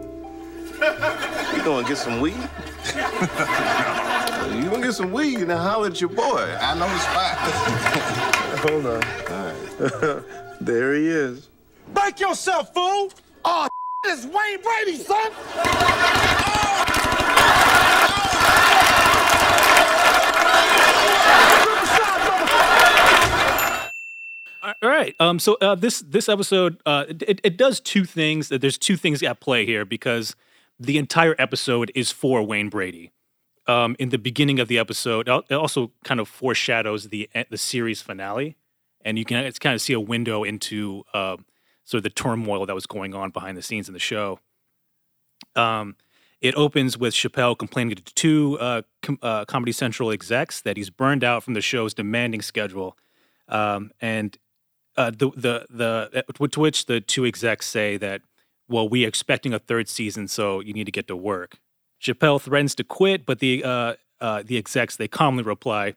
[0.81, 2.34] You going to get some weed?
[2.95, 6.57] you going to get some weed and holler at your boy.
[6.60, 7.38] I know the spot.
[8.69, 9.03] Hold on.
[9.29, 10.23] All right.
[10.62, 11.49] there he is.
[11.93, 13.12] Break yourself, fool!
[13.45, 13.67] Oh,
[14.06, 15.32] it's Wayne Brady, son!
[24.64, 25.16] All right.
[25.20, 25.40] Um.
[25.40, 28.50] So uh, this this episode uh it, it does two things.
[28.50, 30.36] There's two things at play here because
[30.80, 33.12] the entire episode is for Wayne Brady.
[33.68, 38.02] Um, in the beginning of the episode, it also kind of foreshadows the the series
[38.02, 38.56] finale,
[39.06, 41.38] and you can it's kind of see a window into uh,
[41.91, 44.39] sort of the turmoil that was going on behind the scenes in the show.
[45.58, 45.97] Um,
[46.39, 50.89] it opens with Chappelle complaining to two uh, com- uh, Comedy Central execs that he's
[50.89, 52.97] burned out from the show's demanding schedule,
[53.49, 54.38] um, and
[54.95, 58.21] uh, the the the uh, to which the two execs say that,
[58.69, 61.58] well, we are expecting a third season, so you need to get to work.
[62.01, 65.93] Chappelle threatens to quit, but the uh, uh, the execs they calmly reply,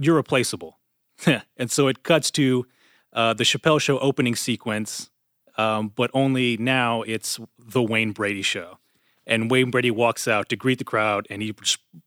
[0.00, 0.80] "You're replaceable,"
[1.56, 2.66] and so it cuts to
[3.12, 5.10] the Chappelle Show opening sequence,
[5.56, 8.78] um, but only now it's the Wayne Brady Show.
[9.26, 11.54] And Wayne Brady walks out to greet the crowd, and he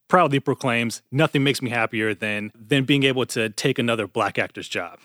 [0.08, 4.70] proudly proclaims, "Nothing makes me happier than than being able to take another black actor's
[4.70, 5.00] job."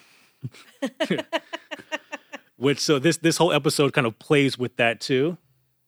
[2.57, 5.39] Which so this this whole episode kind of plays with that too,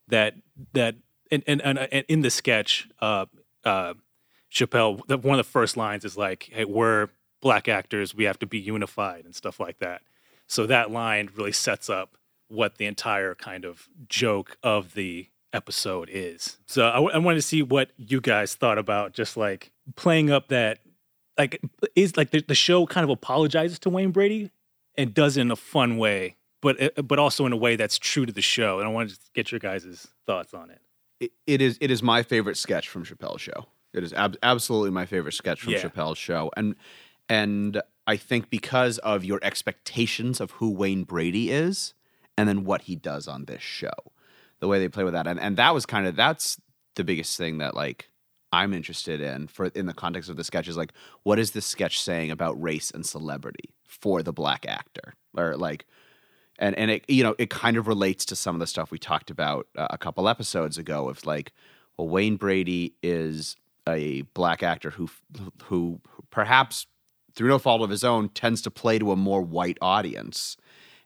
[0.09, 0.35] that
[0.73, 0.97] that
[1.31, 3.27] and and, and, and in the sketch, uh,
[3.65, 3.95] uh,
[4.51, 7.09] Chappelle, one of the first lines is like, "Hey, we're
[7.43, 10.01] black actors, we have to be unified," and stuff like that.
[10.47, 12.17] So that line really sets up
[12.55, 16.59] what the entire kind of joke of the episode is.
[16.67, 20.49] So I, I wanted to see what you guys thought about just like playing up
[20.49, 20.79] that
[21.39, 21.61] like
[21.95, 24.51] is like the, the show kind of apologizes to Wayne Brady
[24.97, 27.99] and does it in a fun way, but uh, but also in a way that's
[27.99, 28.79] true to the show.
[28.79, 30.81] And I wanted to get your guys' thoughts on it.
[31.21, 31.33] it.
[31.47, 33.67] It is it is my favorite sketch from Chappelle's show.
[33.93, 35.83] It is ab- absolutely my favorite sketch from Yeah.
[35.83, 36.75] Chappelle's show, and
[37.29, 41.95] and I think because of your expectations of who Wayne Brady is,
[42.37, 43.93] and then what he does on this show,
[44.61, 46.61] the way they play with that, and and that was kind of that's
[46.97, 48.09] the biggest thing that like
[48.53, 50.93] I'm interested in for in the context of the sketch is like
[51.23, 55.15] what is this sketch saying about race and celebrity for the black actor?
[55.37, 55.87] Or like
[56.59, 58.99] and and it you know it kind of relates to some of the stuff we
[58.99, 61.53] talked about uh, a couple episodes ago of like
[61.97, 63.57] well Wayne Brady is
[63.89, 65.11] a black actor who
[65.65, 66.87] who perhaps
[67.35, 70.57] through no fault of his own tends to play to a more white audience.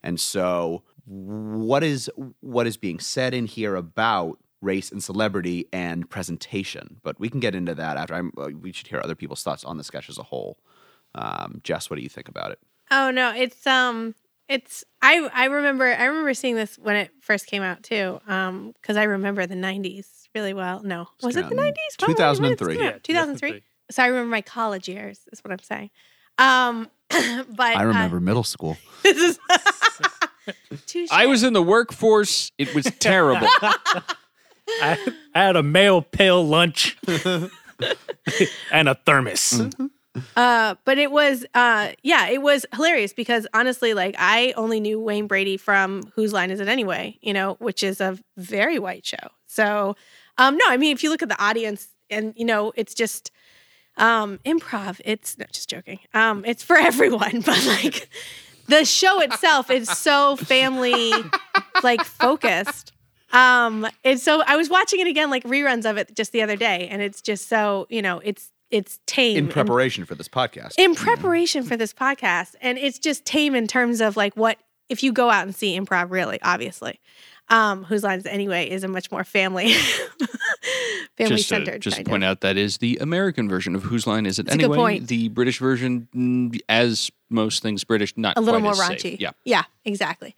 [0.03, 6.11] And so what is what is being said in here about race and celebrity and
[6.11, 9.43] presentation but we can get into that after I'm, uh, we should hear other people's
[9.43, 10.59] thoughts on the sketch as a whole
[11.15, 12.59] um, jess what do you think about it
[12.91, 14.15] Oh no, it's um
[14.49, 18.21] it's I I remember I remember seeing this when it first came out too.
[18.27, 20.83] Um cuz I remember the 90s really well.
[20.83, 21.09] No.
[21.23, 22.07] Was it the came out in 90s?
[22.07, 22.77] When- when did this 2003.
[22.77, 23.05] come out?
[23.05, 23.63] 2003.
[23.91, 25.91] So I remember my college years is what I'm saying.
[26.39, 30.13] Um but i uh, remember middle school this is Touche.
[31.11, 32.53] I was in the workforce.
[32.59, 33.49] It was terrible.
[33.63, 36.97] I, I had a male pail lunch
[38.71, 39.61] and a thermos.
[40.37, 45.01] Uh, but it was, uh, yeah, it was hilarious because honestly, like I only knew
[45.01, 47.19] Wayne Brady from Whose Line Is It Anyway?
[47.23, 49.17] You know, which is a very white show.
[49.47, 49.97] So,
[50.39, 53.31] um, no, I mean, if you look at the audience, and you know, it's just
[53.97, 55.01] um, improv.
[55.05, 56.01] It's no, just joking.
[56.15, 58.09] Um, it's for everyone, but like
[58.69, 61.13] the show itself is so family
[61.83, 62.93] like focused.
[63.33, 66.57] Um, it's so I was watching it again, like reruns of it just the other
[66.57, 70.29] day, and it's just so you know, it's it's tame in and- preparation for this
[70.29, 74.59] podcast in preparation for this podcast and it's just tame in terms of like what
[74.91, 77.01] if you go out and see improv really obviously
[77.51, 79.73] um whose lines anyway is a much more family
[81.17, 82.31] family just to, centered just to point of.
[82.31, 84.77] out that is the American version of Whose Line Is It It's a good Anyway?
[84.77, 85.09] point.
[85.09, 89.01] The British version, mm, as most things British, not a little quite more as raunchy
[89.13, 89.21] safe.
[89.21, 89.31] Yeah.
[89.45, 90.35] yeah exactly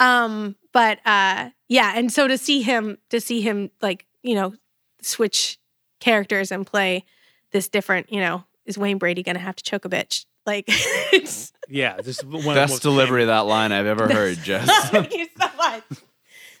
[0.00, 4.54] um but uh yeah and so to see him to see him like you know
[5.02, 5.58] switch
[6.00, 7.04] characters and play
[7.52, 11.52] this different you know is wayne brady gonna have to choke a bitch like it's
[11.68, 14.38] Yeah, this is one of the Best most delivery of that line I've ever heard,
[14.42, 14.88] Jess.
[14.90, 15.82] Thank you so much.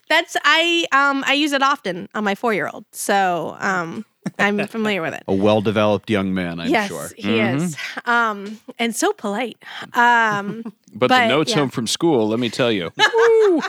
[0.08, 4.04] That's I um I use it often on my four year old, so um
[4.38, 5.22] I'm familiar with it.
[5.28, 7.08] A well-developed young man, I'm yes, sure.
[7.16, 7.76] he is.
[8.04, 9.58] Um and so polite.
[9.94, 11.58] Um But, But, the notes yeah.
[11.58, 12.90] home from school, let me tell you.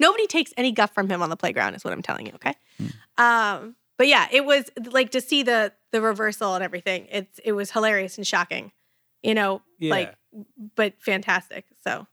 [0.00, 2.54] nobody takes any guff from him on the playground is what I'm telling you, okay?
[3.16, 7.06] Um but yeah, it was like to see the the reversal and everything.
[7.10, 8.72] It's it was hilarious and shocking.
[9.22, 9.90] You know, Yeah.
[9.90, 10.14] like
[10.76, 11.64] but fantastic.
[11.84, 12.06] So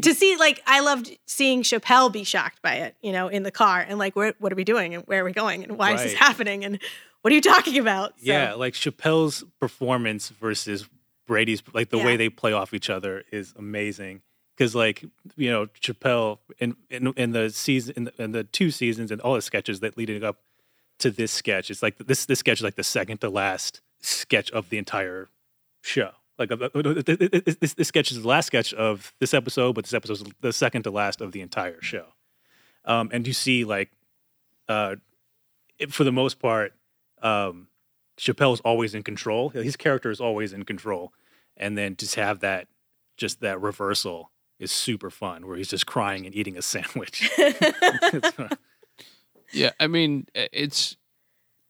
[0.00, 3.50] to see like I loved seeing Chappelle be shocked by it, you know, in the
[3.50, 6.02] car and like what are we doing and where are we going and why is
[6.02, 6.78] this happening and
[7.20, 8.10] what are you talking about?
[8.18, 10.88] So, Yeah, like Chappelle's performance versus
[11.26, 12.04] Brady's, like the Yeah.
[12.06, 14.22] way they play off each other is amazing.
[14.56, 15.04] Because, like
[15.36, 19.20] you know, Chappelle in in, in the season in the, in the two seasons and
[19.20, 20.38] all the sketches that leading up
[20.98, 24.50] to this sketch, it's like this this sketch is like the second to last sketch
[24.50, 25.28] of the entire
[25.80, 26.10] show.
[26.38, 29.74] Like uh, uh, uh, this, this, this sketch is the last sketch of this episode,
[29.74, 32.06] but this episode is the second to last of the entire show.
[32.84, 33.90] Um, and you see like
[34.68, 34.96] uh,
[35.78, 36.72] it, for the most part,
[37.22, 37.68] um,
[38.18, 39.50] Chappelle's always in control.
[39.50, 41.12] His character is always in control,
[41.56, 42.68] and then just have that,
[43.16, 47.30] just that reversal is super fun, where he's just crying and eating a sandwich.
[49.52, 50.96] Yeah, I mean, it's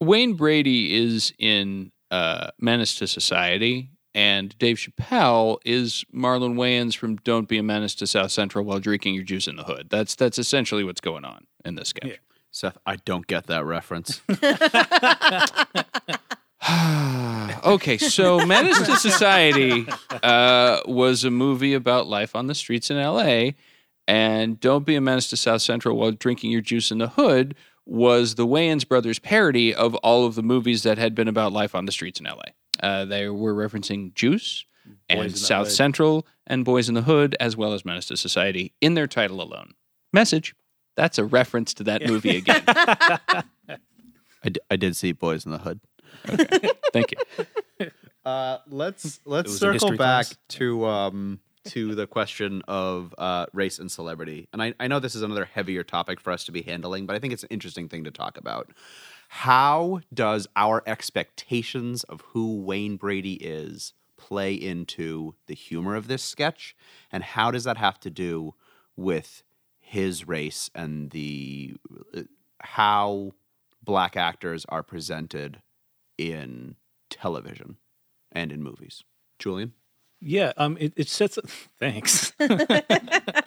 [0.01, 7.16] Wayne Brady is in uh, Menace to Society, and Dave Chappelle is Marlon Wayans from
[7.16, 9.88] Don't Be a Menace to South Central while drinking your juice in the hood.
[9.90, 12.11] That's that's essentially what's going on in this sketch.
[12.11, 12.16] Yeah.
[12.51, 14.20] Seth, I don't get that reference.
[17.64, 19.87] okay, so Menace to Society
[20.22, 23.55] uh, was a movie about life on the streets in L.A.,
[24.07, 27.55] and Don't Be a Menace to South Central while drinking your juice in the hood
[27.87, 31.75] was the Wayans brothers parody of all of the movies that had been about life
[31.75, 32.53] on the streets in L.A.
[32.83, 34.64] Uh, they were referencing Juice
[35.09, 35.77] and Boys in the South Hood.
[35.77, 39.40] Central and Boys in the Hood, as well as Menace to Society in their title
[39.40, 39.75] alone.
[40.12, 40.55] Message.
[40.97, 42.62] That's a reference to that movie again.
[42.66, 45.81] I, d- I did see Boys in the Hood.
[46.92, 47.87] Thank you.
[48.25, 50.37] Uh, let's let's circle back class.
[50.49, 55.16] to um to the question of uh, race and celebrity, and I, I know this
[55.16, 57.88] is another heavier topic for us to be handling, but I think it's an interesting
[57.88, 58.71] thing to talk about.
[59.37, 66.23] How does our expectations of who Wayne Brady is play into the humor of this
[66.23, 66.77] sketch,
[67.11, 68.55] and how does that have to do
[68.95, 69.42] with
[69.81, 71.75] his race and the
[72.14, 72.23] uh,
[72.61, 73.33] how
[73.83, 75.62] black actors are presented
[76.18, 76.77] in
[77.09, 77.79] television
[78.33, 79.03] and in movies.
[79.38, 79.73] Julian,
[80.21, 81.38] yeah, um, it, it sets.
[81.79, 82.33] Thanks,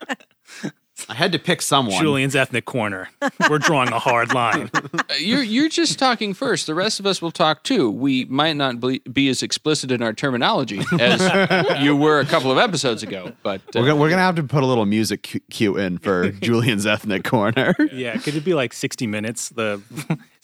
[1.07, 2.01] I had to pick someone.
[2.01, 3.09] Julian's ethnic corner.
[3.49, 4.71] We're drawing a hard line.
[5.19, 6.65] You're you're just talking first.
[6.67, 7.89] The rest of us will talk too.
[7.91, 12.51] We might not be, be as explicit in our terminology as you were a couple
[12.51, 15.41] of episodes ago, but uh, We're gonna, we're gonna have to put a little music
[15.49, 17.75] cue in for Julian's ethnic corner.
[17.93, 19.49] Yeah, could it be like sixty minutes?
[19.49, 19.81] The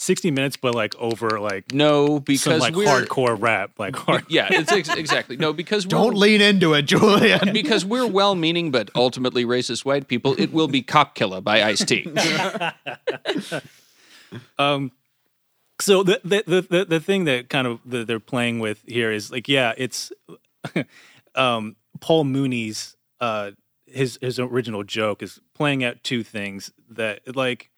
[0.01, 4.25] sixty minutes, but like over like no, some because like we're hardcore rap, like hard.
[4.27, 7.53] yeah, it's ex- exactly no because Don't we're, lean into it, Julian.
[7.53, 10.35] because we're well-meaning but ultimately racist white people.
[10.37, 12.11] It will be "Cop Killer" by Ice T.
[14.57, 14.93] Um,
[15.81, 19.11] so the the, the the the thing that kind of that they're playing with here
[19.11, 20.11] is like, yeah, it's
[21.35, 23.51] um, Paul Mooney's uh,
[23.85, 27.70] his his original joke is playing out two things that like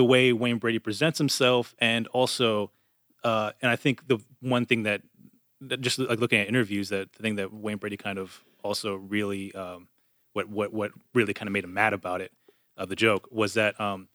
[0.00, 2.70] the way Wayne Brady presents himself, and also,
[3.22, 5.02] uh, and I think the one thing that,
[5.60, 8.94] that just like looking at interviews, that the thing that Wayne Brady kind of also
[8.94, 9.88] really um,
[10.32, 12.32] what what what really kind of made him mad about it,
[12.78, 14.08] uh, the joke was that um,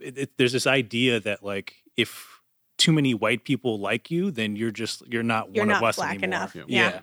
[0.00, 2.40] it, it, there's this idea that like if
[2.76, 5.94] too many white people like you, then you're just you're not You're one of us
[5.94, 6.24] black anymore.
[6.24, 6.56] enough.
[6.56, 6.64] Yeah.
[6.66, 7.00] yeah,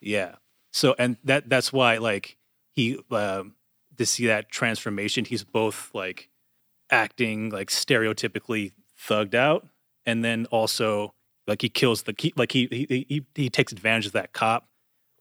[0.00, 0.34] yeah.
[0.72, 2.36] So and that that's why like
[2.70, 3.56] he um,
[3.98, 6.29] to see that transformation, he's both like
[6.90, 9.66] acting like stereotypically thugged out,
[10.06, 11.14] and then also
[11.46, 14.68] like he kills the he, like he he he he takes advantage of that cop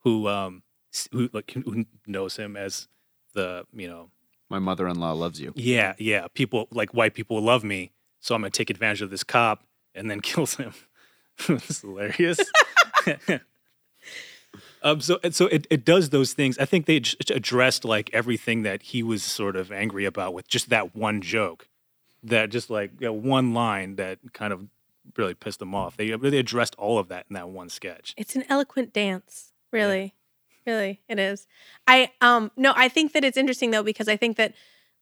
[0.03, 0.63] who um
[1.11, 2.87] who like who knows him as
[3.33, 4.09] the you know
[4.49, 5.53] My mother-in-law loves you.
[5.55, 6.27] yeah, yeah.
[6.33, 9.63] People like white people love me, so I'm gonna take advantage of this cop
[9.95, 10.73] and then kills him.
[11.47, 12.39] it's hilarious.
[14.81, 16.57] um, so so it, it does those things.
[16.57, 20.69] I think they addressed like everything that he was sort of angry about with just
[20.69, 21.67] that one joke,
[22.23, 24.67] that just like you know, one line that kind of
[25.17, 25.97] really pissed him off.
[25.97, 28.13] They really addressed all of that in that one sketch.
[28.17, 30.15] It's an eloquent dance, really.
[30.65, 31.47] Really, it is.
[31.87, 34.53] I um no, I think that it's interesting though because I think that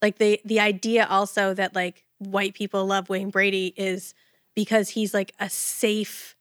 [0.02, 4.14] like the the idea also that like white people love Wayne Brady is
[4.56, 6.37] because he's like a safe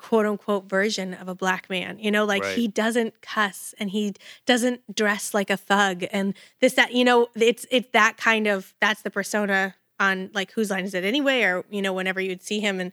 [0.00, 1.98] quote unquote version of a black man.
[1.98, 2.56] You know, like Right.
[2.56, 4.14] he doesn't cuss and he
[4.46, 8.74] doesn't dress like a thug and this that you know, it's it's that kind of
[8.80, 12.42] that's the persona on like whose line is it anyway or you know whenever you'd
[12.42, 12.92] see him and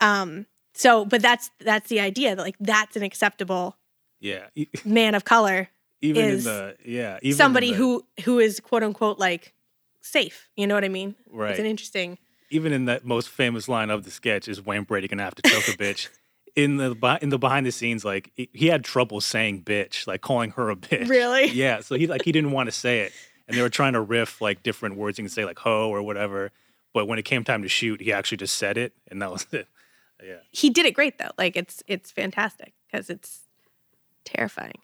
[0.00, 3.76] um so but that's that's the idea that like that's an acceptable
[4.18, 4.46] Yeah,
[4.84, 5.68] man of color
[6.02, 9.54] even Is in the yeah, even somebody the- who who is quote unquote like
[10.00, 11.50] safe you know what i mean right.
[11.50, 12.18] it's an interesting
[12.50, 15.42] even in that most famous line of the sketch is Wayne Brady gonna have to
[15.48, 16.08] choke a bitch.
[16.56, 20.20] In the in the behind the scenes, like he- he had trouble saying bitch, like
[20.20, 21.08] calling her a bitch.
[21.08, 21.46] Really?
[21.50, 21.80] Yeah.
[21.80, 23.12] So he like he didn't want to say it,
[23.48, 25.18] and they were trying to riff like different words.
[25.18, 26.50] You can say like hoe or whatever,
[26.92, 29.46] but when it came time to shoot, he actually just said it, and that was
[29.52, 29.68] it.
[30.22, 30.36] Yeah.
[30.50, 33.40] he did it great though like it's it's fantastic because it's
[34.26, 34.74] terrifying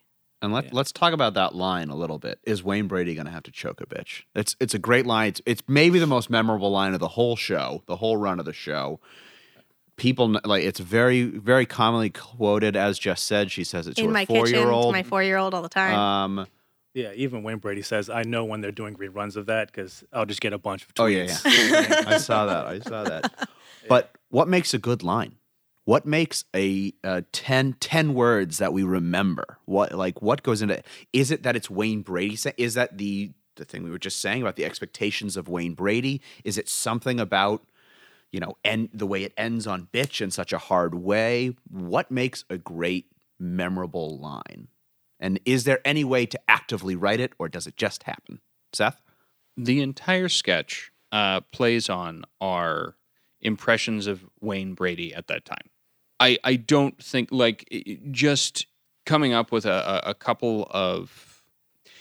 [0.40, 2.38] And let, let's talk about that line a little bit.
[2.44, 4.22] Is Wayne Brady going to have to choke a bitch?
[4.34, 5.28] It's it's a great line.
[5.28, 8.46] It's, it's maybe the most memorable line of the whole show, the whole run of
[8.46, 8.98] the show.
[9.96, 13.50] People like it's very very commonly quoted as just said.
[13.50, 14.92] She says it to in her my four kitchen year to old.
[14.92, 16.46] my four year old all the time Um,
[16.92, 20.26] Yeah, even Wayne Brady says, "I know when they're doing reruns of that because I'll
[20.26, 22.04] just get a bunch of tweets." Oh yeah, yeah.
[22.06, 22.66] I saw that.
[22.66, 23.48] I saw that.
[23.88, 25.36] But what makes a good line?
[25.84, 29.58] What makes a, uh 10, 10 words that we remember?
[29.64, 30.82] What like what goes into?
[31.12, 32.34] Is it that it's Wayne Brady?
[32.36, 35.74] Say, is that the the thing we were just saying about the expectations of Wayne
[35.74, 36.20] Brady?
[36.44, 37.62] Is it something about
[38.36, 41.56] you know and the way it ends on bitch in such a hard way?
[41.70, 43.06] What makes a great
[43.40, 44.68] memorable line?
[45.18, 48.40] And is there any way to actively write it, or does it just happen?
[48.74, 49.00] Seth.
[49.56, 52.96] the entire sketch uh, plays on our
[53.40, 55.70] impressions of Wayne Brady at that time.
[56.20, 57.58] I I don't think like
[58.10, 58.66] just
[59.06, 61.42] coming up with a, a, a couple of.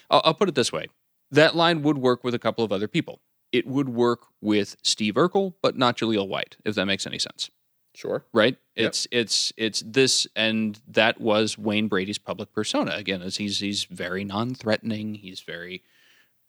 [0.10, 0.88] I'll, I'll put it this way:
[1.32, 3.22] that line would work with a couple of other people.
[3.56, 7.50] It would work with Steve Urkel, but not Jaleel White, if that makes any sense
[7.96, 8.26] Sure.
[8.34, 8.58] right?
[8.76, 8.88] Yep.
[8.88, 12.92] It's it's it's this, and that was Wayne Brady's public persona.
[12.96, 15.16] Again, as he's he's very non-threatening.
[15.16, 15.82] He's very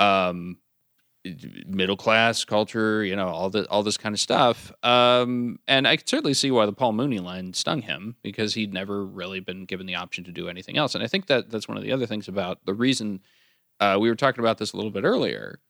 [0.00, 0.59] um,
[1.68, 3.04] middle class culture.
[3.04, 4.72] You know, all the all this kind of stuff.
[4.82, 8.74] Um, and I could certainly see why the Paul Mooney line stung him because he'd
[8.74, 10.96] never really been given the option to do anything else.
[10.96, 13.20] And I think that that's one of the other things about the reason
[13.78, 15.61] uh, we were talking about this a little bit earlier.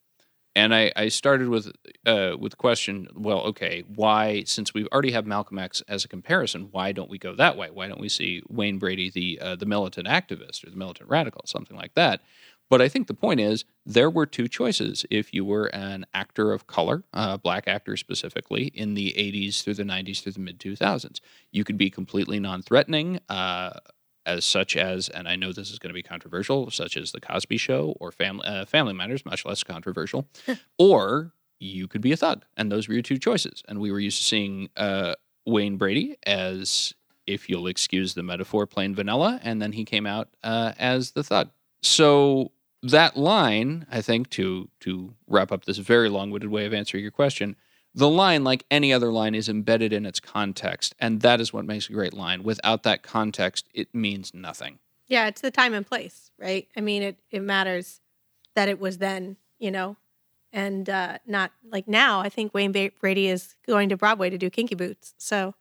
[0.57, 1.71] And I, I started with
[2.07, 6.09] uh, with the question, well, okay, why, since we already have Malcolm X as a
[6.09, 7.69] comparison, why don't we go that way?
[7.71, 11.43] Why don't we see Wayne Brady, the uh, the militant activist or the militant radical,
[11.45, 12.23] something like that?
[12.71, 15.05] But I think the point is there were two choices.
[15.11, 19.75] If you were an actor of color, a black actor specifically, in the 80s through
[19.75, 21.21] the 90s through the mid 2000s,
[21.53, 23.79] you could be completely non threatening, uh,
[24.27, 27.21] as such as, and I know this is going to be controversial, such as The
[27.21, 30.29] Cosby Show or Family, uh, family Matters, much less controversial,
[30.79, 32.45] or you could be a thug.
[32.57, 33.63] And those were your two choices.
[33.69, 35.15] And we were used to seeing uh,
[35.47, 36.93] Wayne Brady as,
[37.27, 41.23] if you'll excuse the metaphor, plain vanilla, and then he came out uh, as the
[41.23, 41.51] thug.
[41.83, 42.51] So
[42.83, 47.13] that line, I think, to to wrap up this very long-winded way of answering your
[47.13, 47.57] question,
[47.97, 51.65] the line, like any other line, is embedded in its context, and that is what
[51.65, 52.43] makes a great line.
[52.43, 54.79] Without that context, it means nothing.
[55.09, 56.69] Yeah, it's the time and place, right?
[56.77, 58.01] I mean, it it matters
[58.55, 59.97] that it was then, you know,
[60.53, 62.21] and uh, not like now.
[62.21, 65.55] I think Wayne Brady is going to Broadway to do Kinky Boots, so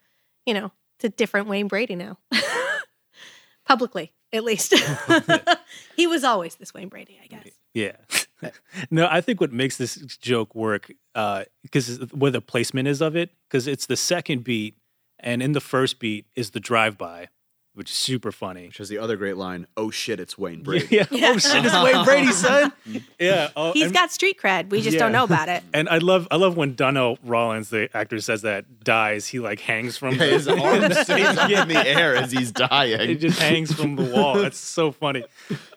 [0.45, 2.19] you know, it's a different Wayne Brady now,
[3.65, 4.73] publicly at least.
[5.95, 7.47] he was always this Wayne Brady, I guess.
[7.73, 7.95] Yeah.
[8.91, 10.91] no, I think what makes this joke work,
[11.63, 14.75] because where the placement is of it, because it's the second beat,
[15.19, 17.29] and in the first beat is the drive by,
[17.73, 18.67] which is super funny.
[18.67, 19.65] Which is the other great line.
[19.77, 20.87] Oh shit, it's Wayne Brady.
[20.91, 21.05] Yeah.
[21.11, 21.31] Yeah.
[21.33, 22.71] Oh shit, it's Wayne Brady, son.
[23.19, 23.49] Yeah.
[23.55, 24.69] Oh, He's and, got street cred.
[24.69, 25.63] We just don't know about it.
[25.73, 29.27] and I love I love when Donnell Rawlings, the actor, says that dies.
[29.27, 33.09] He like hangs from Yeah, his arm stays up in the air as he's dying.
[33.09, 34.35] it just hangs from the wall.
[34.35, 35.23] That's so funny.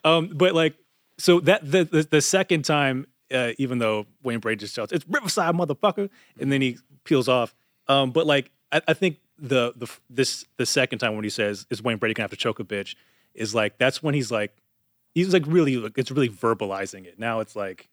[0.04, 0.74] Um, but like,
[1.18, 5.04] so that the the, the second time, uh, even though Wayne Brady just shouts, "It's
[5.08, 6.08] Riverside, motherfucker,"
[6.40, 7.54] and then he peels off.
[7.88, 11.66] Um, but like, I, I think the the this the second time when he says,
[11.70, 12.94] "Is Wayne Brady gonna have to choke a bitch?"
[13.34, 14.56] is like that's when he's like,
[15.14, 17.18] he's like really, like, it's really verbalizing it.
[17.18, 17.88] Now it's like,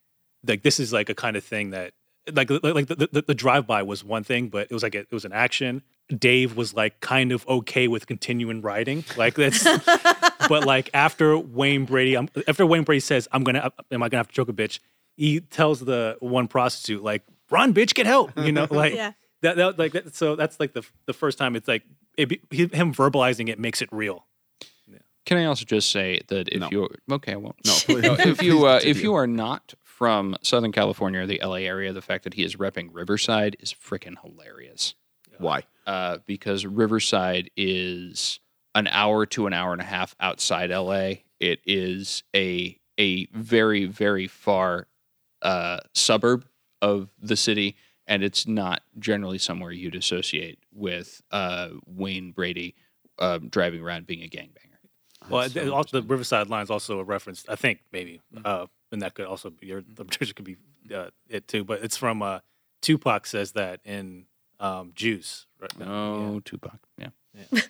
[0.48, 1.94] like this is like a kind of thing that.
[2.34, 4.96] Like, like like the, the, the drive by was one thing, but it was like
[4.96, 5.84] a, it was an action.
[6.16, 9.64] Dave was like kind of okay with continuing writing, like that's
[10.48, 14.20] but like after Wayne Brady, um, after Wayne Brady says, "I'm gonna, am I gonna
[14.20, 14.80] have to choke a bitch?"
[15.18, 19.14] He tells the one prostitute, "Like, run, bitch, get help!" You know, like Yeah.
[19.42, 20.16] that, that, like that.
[20.16, 21.82] So that's like the the first time it's like
[22.18, 24.26] it, be- him verbalizing it makes it real.
[25.26, 26.70] Can I also just say that if No.
[26.72, 27.56] you're okay, I won't.
[27.66, 31.56] No, No, if you uh, if you are not from Southern California or the LA
[31.66, 34.94] area, the fact that he is repping Riverside is freaking hilarious.
[35.40, 35.64] Why?
[35.86, 38.40] Uh, because Riverside is
[38.74, 41.14] an hour to an hour and a half outside LA.
[41.40, 44.88] It is a a very very far
[45.42, 46.46] uh, suburb
[46.82, 47.76] of the city,
[48.08, 52.76] and it's not generally somewhere you'd associate with uh, Wayne Brady
[53.20, 54.76] uh, driving around being a gangbanger.
[55.30, 58.46] Well, the, also, the Riverside line is also a reference, I think maybe, Mm-hmm.
[58.46, 60.58] uh, and that could also be your the picture could be
[60.94, 61.64] uh, it too.
[61.64, 62.40] But it's from uh,
[62.82, 64.26] Tupac says that in
[64.60, 65.46] um, Juice.
[65.60, 65.88] Right?
[65.88, 66.80] Oh, Tupac.
[66.98, 67.10] Yeah.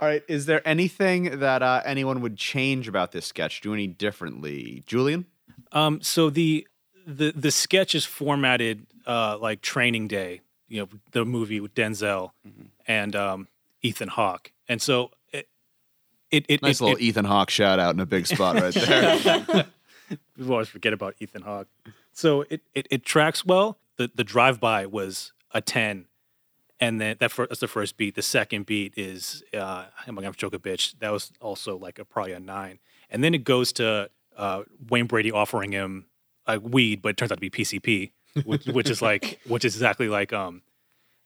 [0.00, 0.22] All right.
[0.26, 3.60] Is there anything that uh, anyone would change about this sketch?
[3.60, 5.26] Do any differently, Julian?
[5.70, 6.66] Um, so the
[7.06, 12.30] the the sketch is formatted uh, like Training Day, you know, the movie with Denzel
[12.46, 12.62] Mm-hmm.
[12.86, 13.48] and um,
[13.82, 15.48] Ethan Hawke, and so it
[16.32, 18.74] it, it Nice it, little it, Ethan Hawke shout out in a big spot right
[18.74, 19.66] there.
[20.36, 21.68] we always forget about Ethan Hawke.
[22.12, 23.78] So it, it, it tracks well.
[23.98, 26.06] The the drive by was a ten,
[26.80, 28.14] and then that that's the first beat.
[28.14, 31.98] The second beat is uh, "Am I gonna choke a bitch?" That was also like
[31.98, 32.78] a probably a nine.
[33.10, 36.06] and then it goes to uh, Wayne Brady offering him
[36.46, 38.12] like weed, but it turns out to be PCP,
[38.44, 40.62] which, which is like which is exactly like um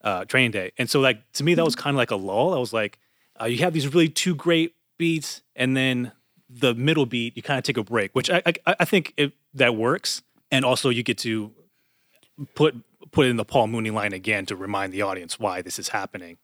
[0.03, 0.73] uh, Training Day.
[0.79, 2.55] And so like to me that was kind of like a lull.
[2.55, 2.99] I was like,
[3.41, 6.13] uh, you have these really two great beats, and then
[6.49, 9.33] the middle beat you kind of take a break, which I I, I think it,
[9.55, 10.23] that works.
[10.51, 11.53] And also you get to
[12.55, 12.75] put
[13.13, 16.39] put in the Paul Mooney line again to remind the audience why this is happening.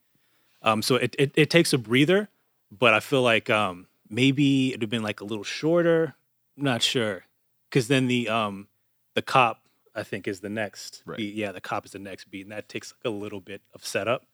[0.62, 2.28] Um, so it, it it takes a breather,
[2.70, 6.14] but I feel like um maybe it'd have been like a little shorter.
[6.57, 7.24] I'm not sure,
[7.68, 8.68] because then the um
[9.14, 9.61] the cop
[9.95, 11.18] I think is the next Right.
[11.18, 11.34] beat.
[11.34, 13.84] Yeah, the cop is the next beat, and that takes like a little bit of
[13.84, 14.24] setup.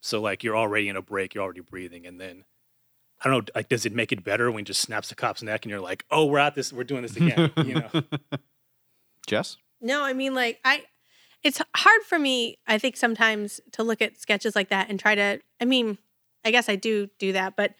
[0.00, 2.44] So like you're already in a break, you're already breathing, and then
[3.24, 5.44] I don't know, like does it make it better when he just snaps the cop's
[5.44, 7.88] neck and you're like, oh, we're at this, we're doing this again, you know?
[9.28, 9.58] Jess?
[9.82, 10.84] No, I mean like I
[11.42, 15.14] it's hard for me I think sometimes to look at sketches like that and try
[15.14, 15.98] to I mean,
[16.44, 17.74] I guess I do do that, but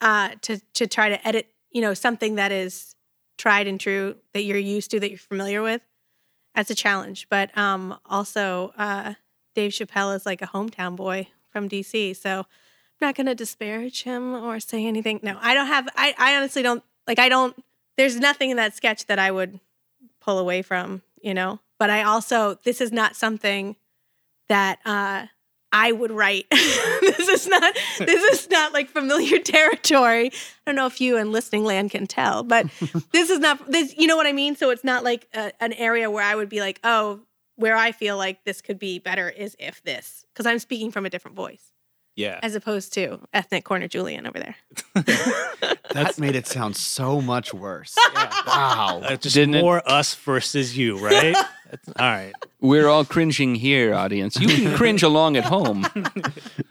[0.00, 2.94] uh to to try to edit, you know, something that is
[3.36, 5.82] tried and true that you're used to that you're familiar with.
[6.54, 9.14] That's a challenge, but um also uh
[9.54, 14.02] Dave Chappelle is like a hometown boy from DC, so I'm not going to disparage
[14.02, 15.18] him or say anything.
[15.22, 17.56] No, I don't have I I honestly don't like I don't
[17.96, 19.58] there's nothing in that sketch that I would
[20.20, 21.60] pull away from, you know.
[21.78, 23.76] But I also this is not something
[24.48, 25.26] that uh
[25.70, 26.46] I would write.
[26.50, 30.28] this is not this is not like familiar territory.
[30.28, 30.32] I
[30.66, 32.66] don't know if you in listening land can tell, but
[33.12, 34.56] this is not this you know what I mean?
[34.56, 37.20] So it's not like a, an area where I would be like, "Oh,
[37.56, 41.04] where I feel like this could be better is if this." Cuz I'm speaking from
[41.04, 41.72] a different voice
[42.18, 42.40] Yeah.
[42.42, 44.56] as opposed to ethnic corner Julian over there.
[45.90, 47.96] That made it sound so much worse.
[48.46, 49.00] Wow.
[49.02, 49.62] Uh, just Didn't it?
[49.62, 51.32] more us versus you, right?
[51.70, 52.32] That's- all right.
[52.60, 54.38] We're all cringing here, audience.
[54.38, 55.86] You can cringe along at home.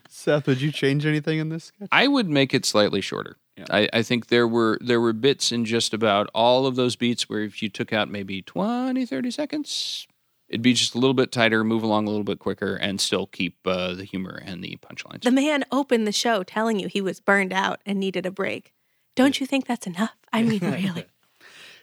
[0.09, 1.89] Seth, would you change anything in this sketch?
[1.91, 3.37] I would make it slightly shorter.
[3.71, 7.27] I, I think there were there were bits in just about all of those beats
[7.27, 10.07] where if you took out maybe 20, 30 seconds,
[10.49, 13.27] it'd be just a little bit tighter, move along a little bit quicker, and still
[13.27, 15.23] keep uh, the humor and the punchlines.
[15.23, 18.73] The man opened the show telling you he was burned out and needed a break.
[19.15, 20.15] Don't you think that's enough?
[20.31, 21.05] I mean, really.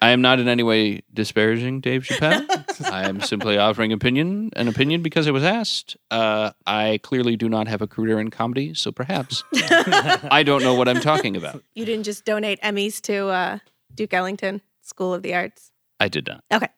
[0.01, 2.91] I am not in any way disparaging Dave Chappelle.
[2.93, 5.97] I am simply offering opinion, an opinion because it was asked.
[6.11, 10.75] Uh, I clearly do not have a career in comedy, so perhaps I don't know
[10.75, 11.63] what I'm talking about.
[11.75, 13.59] You didn't just donate Emmys to uh,
[13.95, 15.71] Duke Ellington School of the Arts.
[15.99, 16.45] I did not.
[16.53, 16.69] Okay.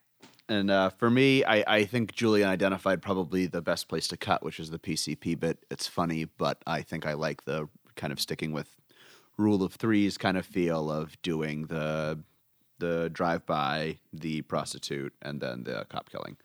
[0.49, 4.45] And uh, for me, I, I think Julian identified probably the best place to cut,
[4.45, 5.65] which is the PCP bit.
[5.71, 8.77] It's funny, but I think I like the kind of sticking with
[9.37, 12.21] rule of threes kind of feel of doing the
[12.79, 16.37] the drive by, the prostitute, and then the cop killing.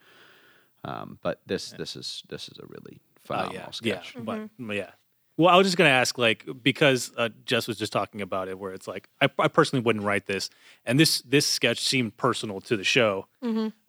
[0.84, 4.14] Um, but this this is this is a really Uh, phenomenal yeah, sketch.
[4.16, 4.92] yeah, but, but yeah.
[5.38, 8.60] Well, I was just gonna ask, like, because uh, Jess was just talking about it,
[8.60, 10.50] where it's like, I, I personally wouldn't write this,
[10.86, 13.28] and this this sketch seemed personal to the show.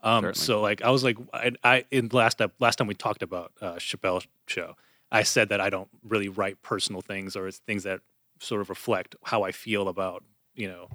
[0.02, 3.22] Um, so like, I was like, I, I in last ep- last time we talked
[3.22, 4.76] about uh, Chappelle show,
[5.10, 8.00] I said that I don't really write personal things or it's things that
[8.38, 10.24] sort of reflect how I feel about
[10.54, 10.88] you know,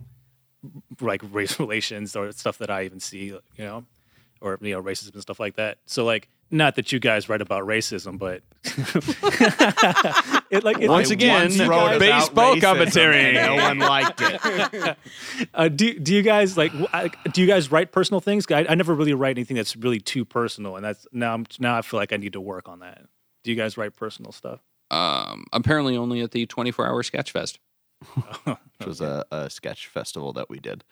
[1.02, 3.86] like race relations or stuff that I even see, you know,
[4.42, 5.80] or you know, racism and stuff like that.
[5.86, 8.42] So like, not that you guys write about racism, but
[10.50, 13.34] it, like it, Once again, want you wrote guys- about baseball racism commentary.
[13.34, 14.98] No one liked it.
[15.54, 16.72] Uh, do do you guys like?
[17.34, 18.46] Do you guys write personal things?
[18.50, 21.34] I, I never really write anything that's really too personal, and that's now.
[21.34, 23.04] I'm, now I feel like I need to work on that.
[23.44, 24.60] Do you guys write personal stuff?
[24.90, 27.60] Um, apparently, only at the 24 hour Sketch Fest.
[28.44, 30.84] Which was a, a sketch festival that we did.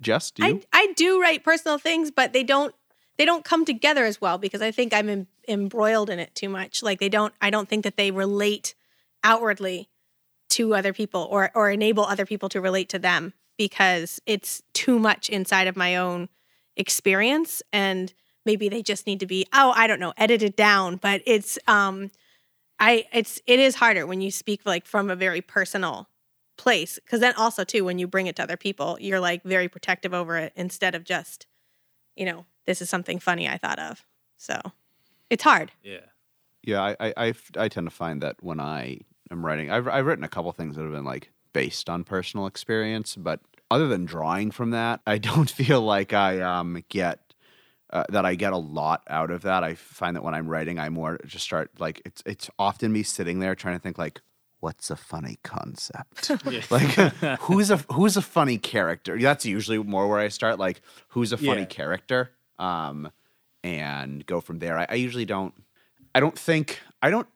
[0.00, 0.62] Jess, do you?
[0.72, 2.74] I, I do write personal things, but they don't
[3.22, 6.48] they don't come together as well because I think I'm em- embroiled in it too
[6.48, 6.82] much.
[6.82, 8.74] Like they don't I don't think that they relate
[9.22, 9.88] outwardly
[10.50, 14.98] to other people or or enable other people to relate to them because it's too
[14.98, 16.30] much inside of my own
[16.76, 17.62] experience.
[17.72, 18.12] And
[18.44, 20.96] maybe they just need to be oh I don't know edited down.
[20.96, 22.10] But it's um
[22.80, 26.08] I it's it is harder when you speak like from a very personal
[26.56, 26.98] place.
[27.04, 30.12] Because then also too when you bring it to other people you're like very protective
[30.12, 31.46] over it instead of just
[32.16, 34.04] you know this is something funny i thought of
[34.36, 34.60] so
[35.30, 35.98] it's hard Yeah.
[36.64, 39.00] Yeah, I I I tend to find that when I
[39.32, 42.46] am writing, I've, I've written a couple things that have been like based on personal
[42.46, 47.34] experience, but other than drawing from that, I don't feel like I um get
[47.90, 49.64] uh, that I get a lot out of that.
[49.64, 53.02] I find that when I'm writing, I more just start like it's it's often me
[53.02, 54.20] sitting there trying to think like,
[54.60, 56.30] what's a funny concept?
[56.70, 56.92] like
[57.40, 59.18] who's a who's a funny character?
[59.18, 60.60] That's usually more where I start.
[60.60, 61.66] Like who's a funny Yeah.
[61.66, 62.30] character?
[62.58, 63.10] Um,
[63.64, 64.78] and go from there.
[64.78, 65.54] I, I usually don't.
[66.14, 67.28] I don't think I don't.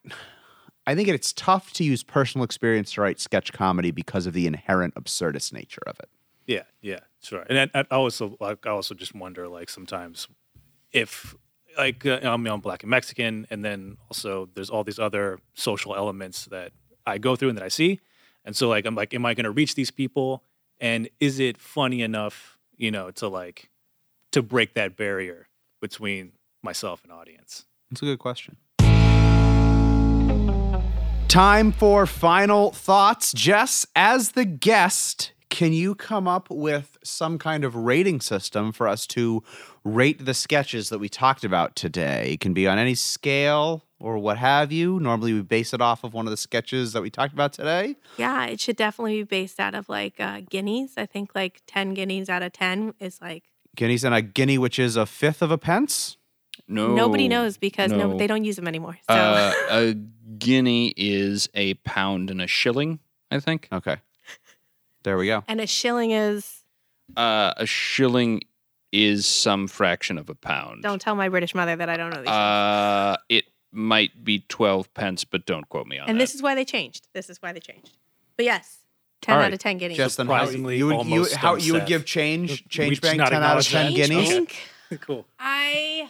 [0.87, 4.47] I think it's tough to use personal experience to write sketch comedy because of the
[4.47, 6.09] inherent absurdist nature of it.
[6.47, 7.45] Yeah, yeah, sure.
[7.49, 10.29] And I, I also I also just wonder like sometimes
[10.93, 11.35] if
[11.77, 15.95] like uh, I'm, I'm black and Mexican, and then also there's all these other social
[15.95, 16.73] elements that
[17.05, 18.01] I go through and that I see,
[18.45, 20.43] and so like I'm like, am I going to reach these people?
[20.81, 23.71] And is it funny enough, you know, to like
[24.37, 25.49] to break that barrier
[25.81, 26.33] between
[26.63, 27.65] myself and audience?
[27.91, 28.59] That's a good question.
[31.27, 33.33] Time for final thoughts.
[33.33, 38.87] Jess, as the guest, can you come up with some kind of rating system for
[38.87, 39.43] us to
[39.85, 42.33] rate the sketches that we talked about today?
[42.35, 45.01] It can be on any scale or what have you.
[45.01, 47.97] Normally, we base it off of one of the sketches that we talked about today.
[48.19, 50.93] Yeah, it should definitely be based out of like uh, guineas.
[50.99, 53.45] I think like 10 guineas out of 10 is like
[53.77, 56.17] Guineas and a guinea, which is a fifth of a pence.
[56.69, 58.13] No, nobody knows because no.
[58.13, 58.19] no.
[58.19, 58.99] they don't use them anymore.
[59.09, 59.95] So Uh, a
[60.39, 62.99] guinea is a pound and a shilling,
[63.31, 63.69] I think.
[63.71, 63.97] Okay.
[65.05, 65.45] There we go.
[65.47, 66.65] and a shilling is
[67.17, 68.41] Uh, a shilling
[68.91, 70.83] is some fraction of a pound.
[70.83, 72.25] don't tell my British mother that I don't know these.
[72.27, 72.37] things.
[72.37, 76.23] Uh, it might be 12 pence, but don't quote me on and that.
[76.23, 77.07] this is why they changed.
[77.13, 77.97] This is why they changed.
[78.37, 78.79] But yes,
[79.23, 79.53] 10 All out right.
[79.53, 79.97] of 10 guineas.
[79.97, 83.59] Justin, how, Surprisingly, you would you how you would give change change bank ten out
[83.59, 83.95] of ten that?
[83.95, 84.29] guineas?
[84.29, 84.57] Bank?
[85.01, 85.27] cool.
[85.39, 86.09] I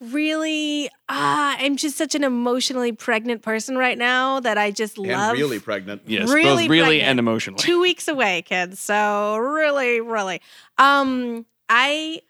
[0.00, 5.34] really ah I'm just such an emotionally pregnant person right now that I just love
[5.34, 6.02] really pregnant.
[6.06, 7.02] yes, really both really pregnant.
[7.08, 7.62] and emotionally.
[7.62, 8.80] two weeks away, kids.
[8.80, 10.40] So really, really.
[10.78, 12.20] Um, I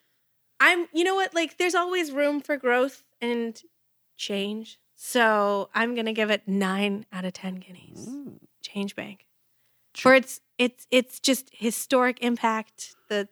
[0.61, 1.35] I'm you know what?
[1.35, 3.61] Like there's always room for growth and
[4.17, 4.79] change.
[4.95, 8.09] So I'm gonna give it nine out of ten guineas.
[8.61, 9.27] Change bank.
[9.95, 13.29] For its it's it's just historic impact, the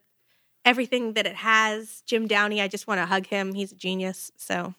[0.65, 2.03] everything that it has.
[2.07, 3.55] Jim Downey, I just want to hug him.
[3.55, 4.31] He's a genius.
[4.37, 4.75] So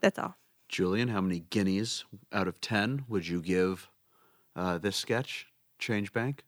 [0.00, 0.36] that's all.
[0.68, 3.88] Julian, how many guineas out of ten would you give
[4.56, 5.46] uh, this sketch?
[5.78, 6.42] Change bank.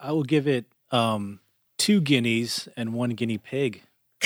[0.00, 1.40] I will give it um,
[1.76, 3.82] two guineas and one guinea pig.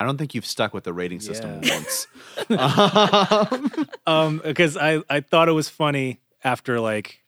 [0.00, 1.74] I don't think you've stuck with the rating system Yeah.
[1.74, 2.06] once.
[2.56, 7.22] um, Um, because I I thought it was funny after like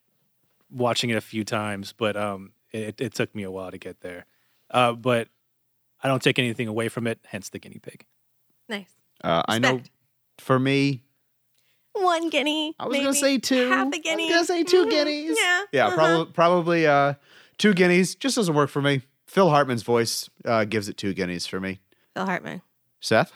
[0.73, 4.01] watching it a few times, but um, it, it took me a while to get
[4.01, 4.27] there.
[4.71, 5.29] Uh, but
[6.03, 8.05] I don't take anything away from it, hence the guinea pig.
[8.69, 8.91] Nice.
[9.23, 9.81] uh, I know.
[10.39, 11.03] For me,
[11.93, 12.75] One guinea.
[12.81, 13.69] I was gonna say two.
[13.69, 14.31] Half I a was guinea.
[14.31, 14.91] gonna say two Mhm.
[14.91, 15.37] guineas.
[15.39, 15.63] Yeah.
[15.73, 15.97] Yeah, uh-huh.
[15.97, 17.15] probably probably uh,
[17.59, 18.15] two guineas.
[18.15, 19.03] Just doesn't work for me.
[19.27, 21.81] Phil Hartman's voice uh, gives it two guineas for me.
[22.15, 22.63] Phil Hartman.
[23.01, 23.33] Seth,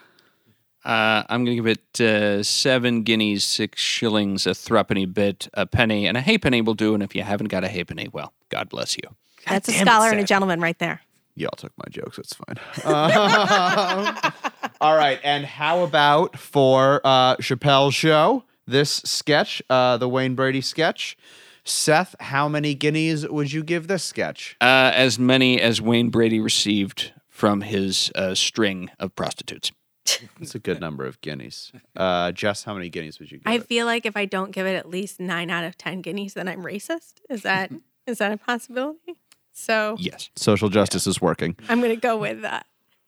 [0.86, 5.66] Uh, I'm going to give it uh, seven guineas, six shillings, a threepenny bit, a
[5.66, 6.94] penny, and a halfpenny will do.
[6.94, 9.02] And if you haven't got a halfpenny, well, God bless you.
[9.48, 11.00] That's a damn scholar and a gentleman right there.
[11.34, 12.18] y'all took my jokes.
[12.18, 12.56] It's fine.
[12.84, 14.32] Um,
[14.80, 18.44] all right, and how about for uh, Chappelle's show?
[18.68, 21.16] This sketch, uh, the Wayne Brady sketch.
[21.64, 24.56] Seth, how many guineas would you give this sketch?
[24.60, 29.72] Uh, as many as Wayne Brady received from his uh, string of prostitutes.
[30.40, 31.72] It's a good number of guineas.
[31.96, 33.46] Uh, Jess, how many guineas would you give?
[33.46, 33.66] I it?
[33.66, 36.48] feel like if I don't give it at least nine out of ten guineas, then
[36.48, 37.14] I'm racist.
[37.30, 37.70] Is that
[38.06, 39.16] is that a possibility?
[39.52, 40.30] So Yes.
[40.36, 41.56] Social justice is working.
[41.68, 42.60] I'm gonna go with uh,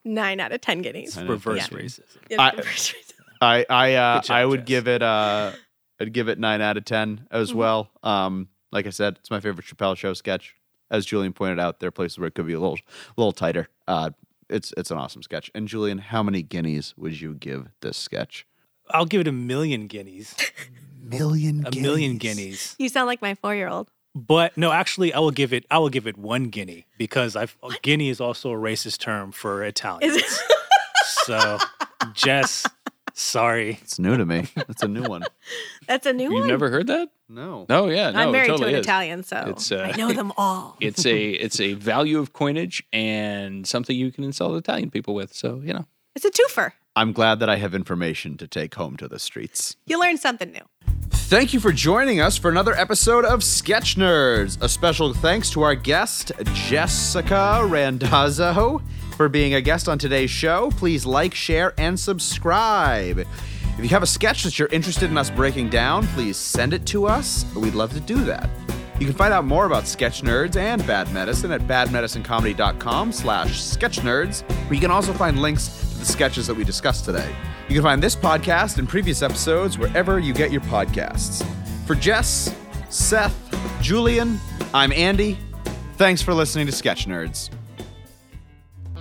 [0.05, 1.17] nine out of ten guineas.
[1.21, 1.79] Reverse Yeah.
[1.79, 2.17] racism.
[2.31, 3.13] Yeah, I- reverse racism.
[3.41, 4.67] I I uh, job, I would Jess.
[4.69, 5.53] give it uh
[6.01, 7.91] I'd give it nine out of ten as well.
[8.03, 10.55] Um, like I said, it's my favorite Chappelle show sketch.
[10.91, 12.79] As Julian pointed out, there are places where it could be a little
[13.17, 13.69] little tighter.
[13.87, 14.11] Uh,
[14.49, 15.51] it's it's an awesome sketch.
[15.55, 18.47] And Julian, how many guineas would you give this sketch?
[18.91, 20.35] I'll give it a million guineas.
[21.01, 21.67] Million.
[21.67, 22.77] A million guineas.
[22.79, 23.91] You sound like my four year old.
[24.15, 25.65] But no, actually, I will give it.
[25.71, 29.63] I will give it one guinea because I've guinea is also a racist term for
[29.65, 30.23] Italians.
[31.05, 31.59] so,
[32.13, 32.67] Jess,
[33.15, 33.79] sorry.
[33.81, 34.49] It's new to me.
[34.69, 35.25] It's a new one.
[35.87, 36.33] That's a new one.
[36.37, 37.09] You've never heard that?
[37.29, 37.67] No.
[37.69, 38.87] Oh yeah, no, I'm it married totally to an is.
[38.87, 40.77] Italian, so It's, uh, I know them all.
[40.81, 45.35] It's a it's a value of coinage and something you can insult Italian people with.
[45.35, 45.87] So you know.
[46.17, 46.73] It's a twofer.
[46.97, 49.77] I'm glad that I have information to take home to the streets.
[49.87, 50.63] You learn something new.
[51.11, 54.61] Thank you for joining us for another episode of Sketch Nerds.
[54.63, 58.83] A special thanks to our guest, Jessica Randazzo,
[59.17, 60.71] for being a guest on today's show.
[60.73, 63.25] Please like, share, and subscribe.
[63.79, 66.85] If you have a sketch that you're interested in us breaking down, please send it
[66.87, 67.47] to us.
[67.55, 68.51] We'd love to do that.
[68.99, 74.43] You can find out more about Sketch Nerds and Bad Medicine at badmedicinecomedy.com slash sketchnerds,
[74.65, 77.33] where you can also find links to the sketches that we discussed today.
[77.69, 81.47] You can find this podcast and previous episodes wherever you get your podcasts.
[81.87, 82.53] For Jess,
[82.89, 83.37] Seth,
[83.81, 84.41] Julian,
[84.75, 85.39] I'm Andy.
[85.99, 87.51] Thanks for listening to Sketch Nerds.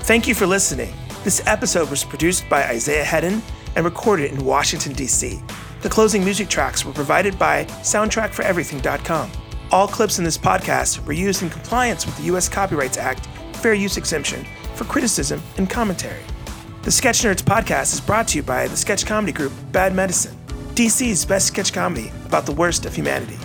[0.01, 0.93] Thank you for listening.
[1.23, 3.41] This episode was produced by Isaiah Hedden
[3.77, 5.39] and recorded in Washington, D.C.
[5.83, 9.31] The closing music tracks were provided by SoundtrackForEverything.com.
[9.71, 12.49] All clips in this podcast were used in compliance with the U.S.
[12.49, 16.23] Copyrights Act fair use exemption for criticism and commentary.
[16.81, 20.35] The Sketch Nerds podcast is brought to you by the sketch comedy group Bad Medicine,
[20.73, 23.35] DC's best sketch comedy about the worst of humanity.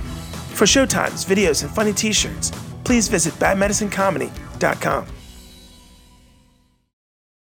[0.55, 2.53] For showtimes, videos, and funny t shirts,
[2.85, 5.07] please visit badmedicinecomedy.com.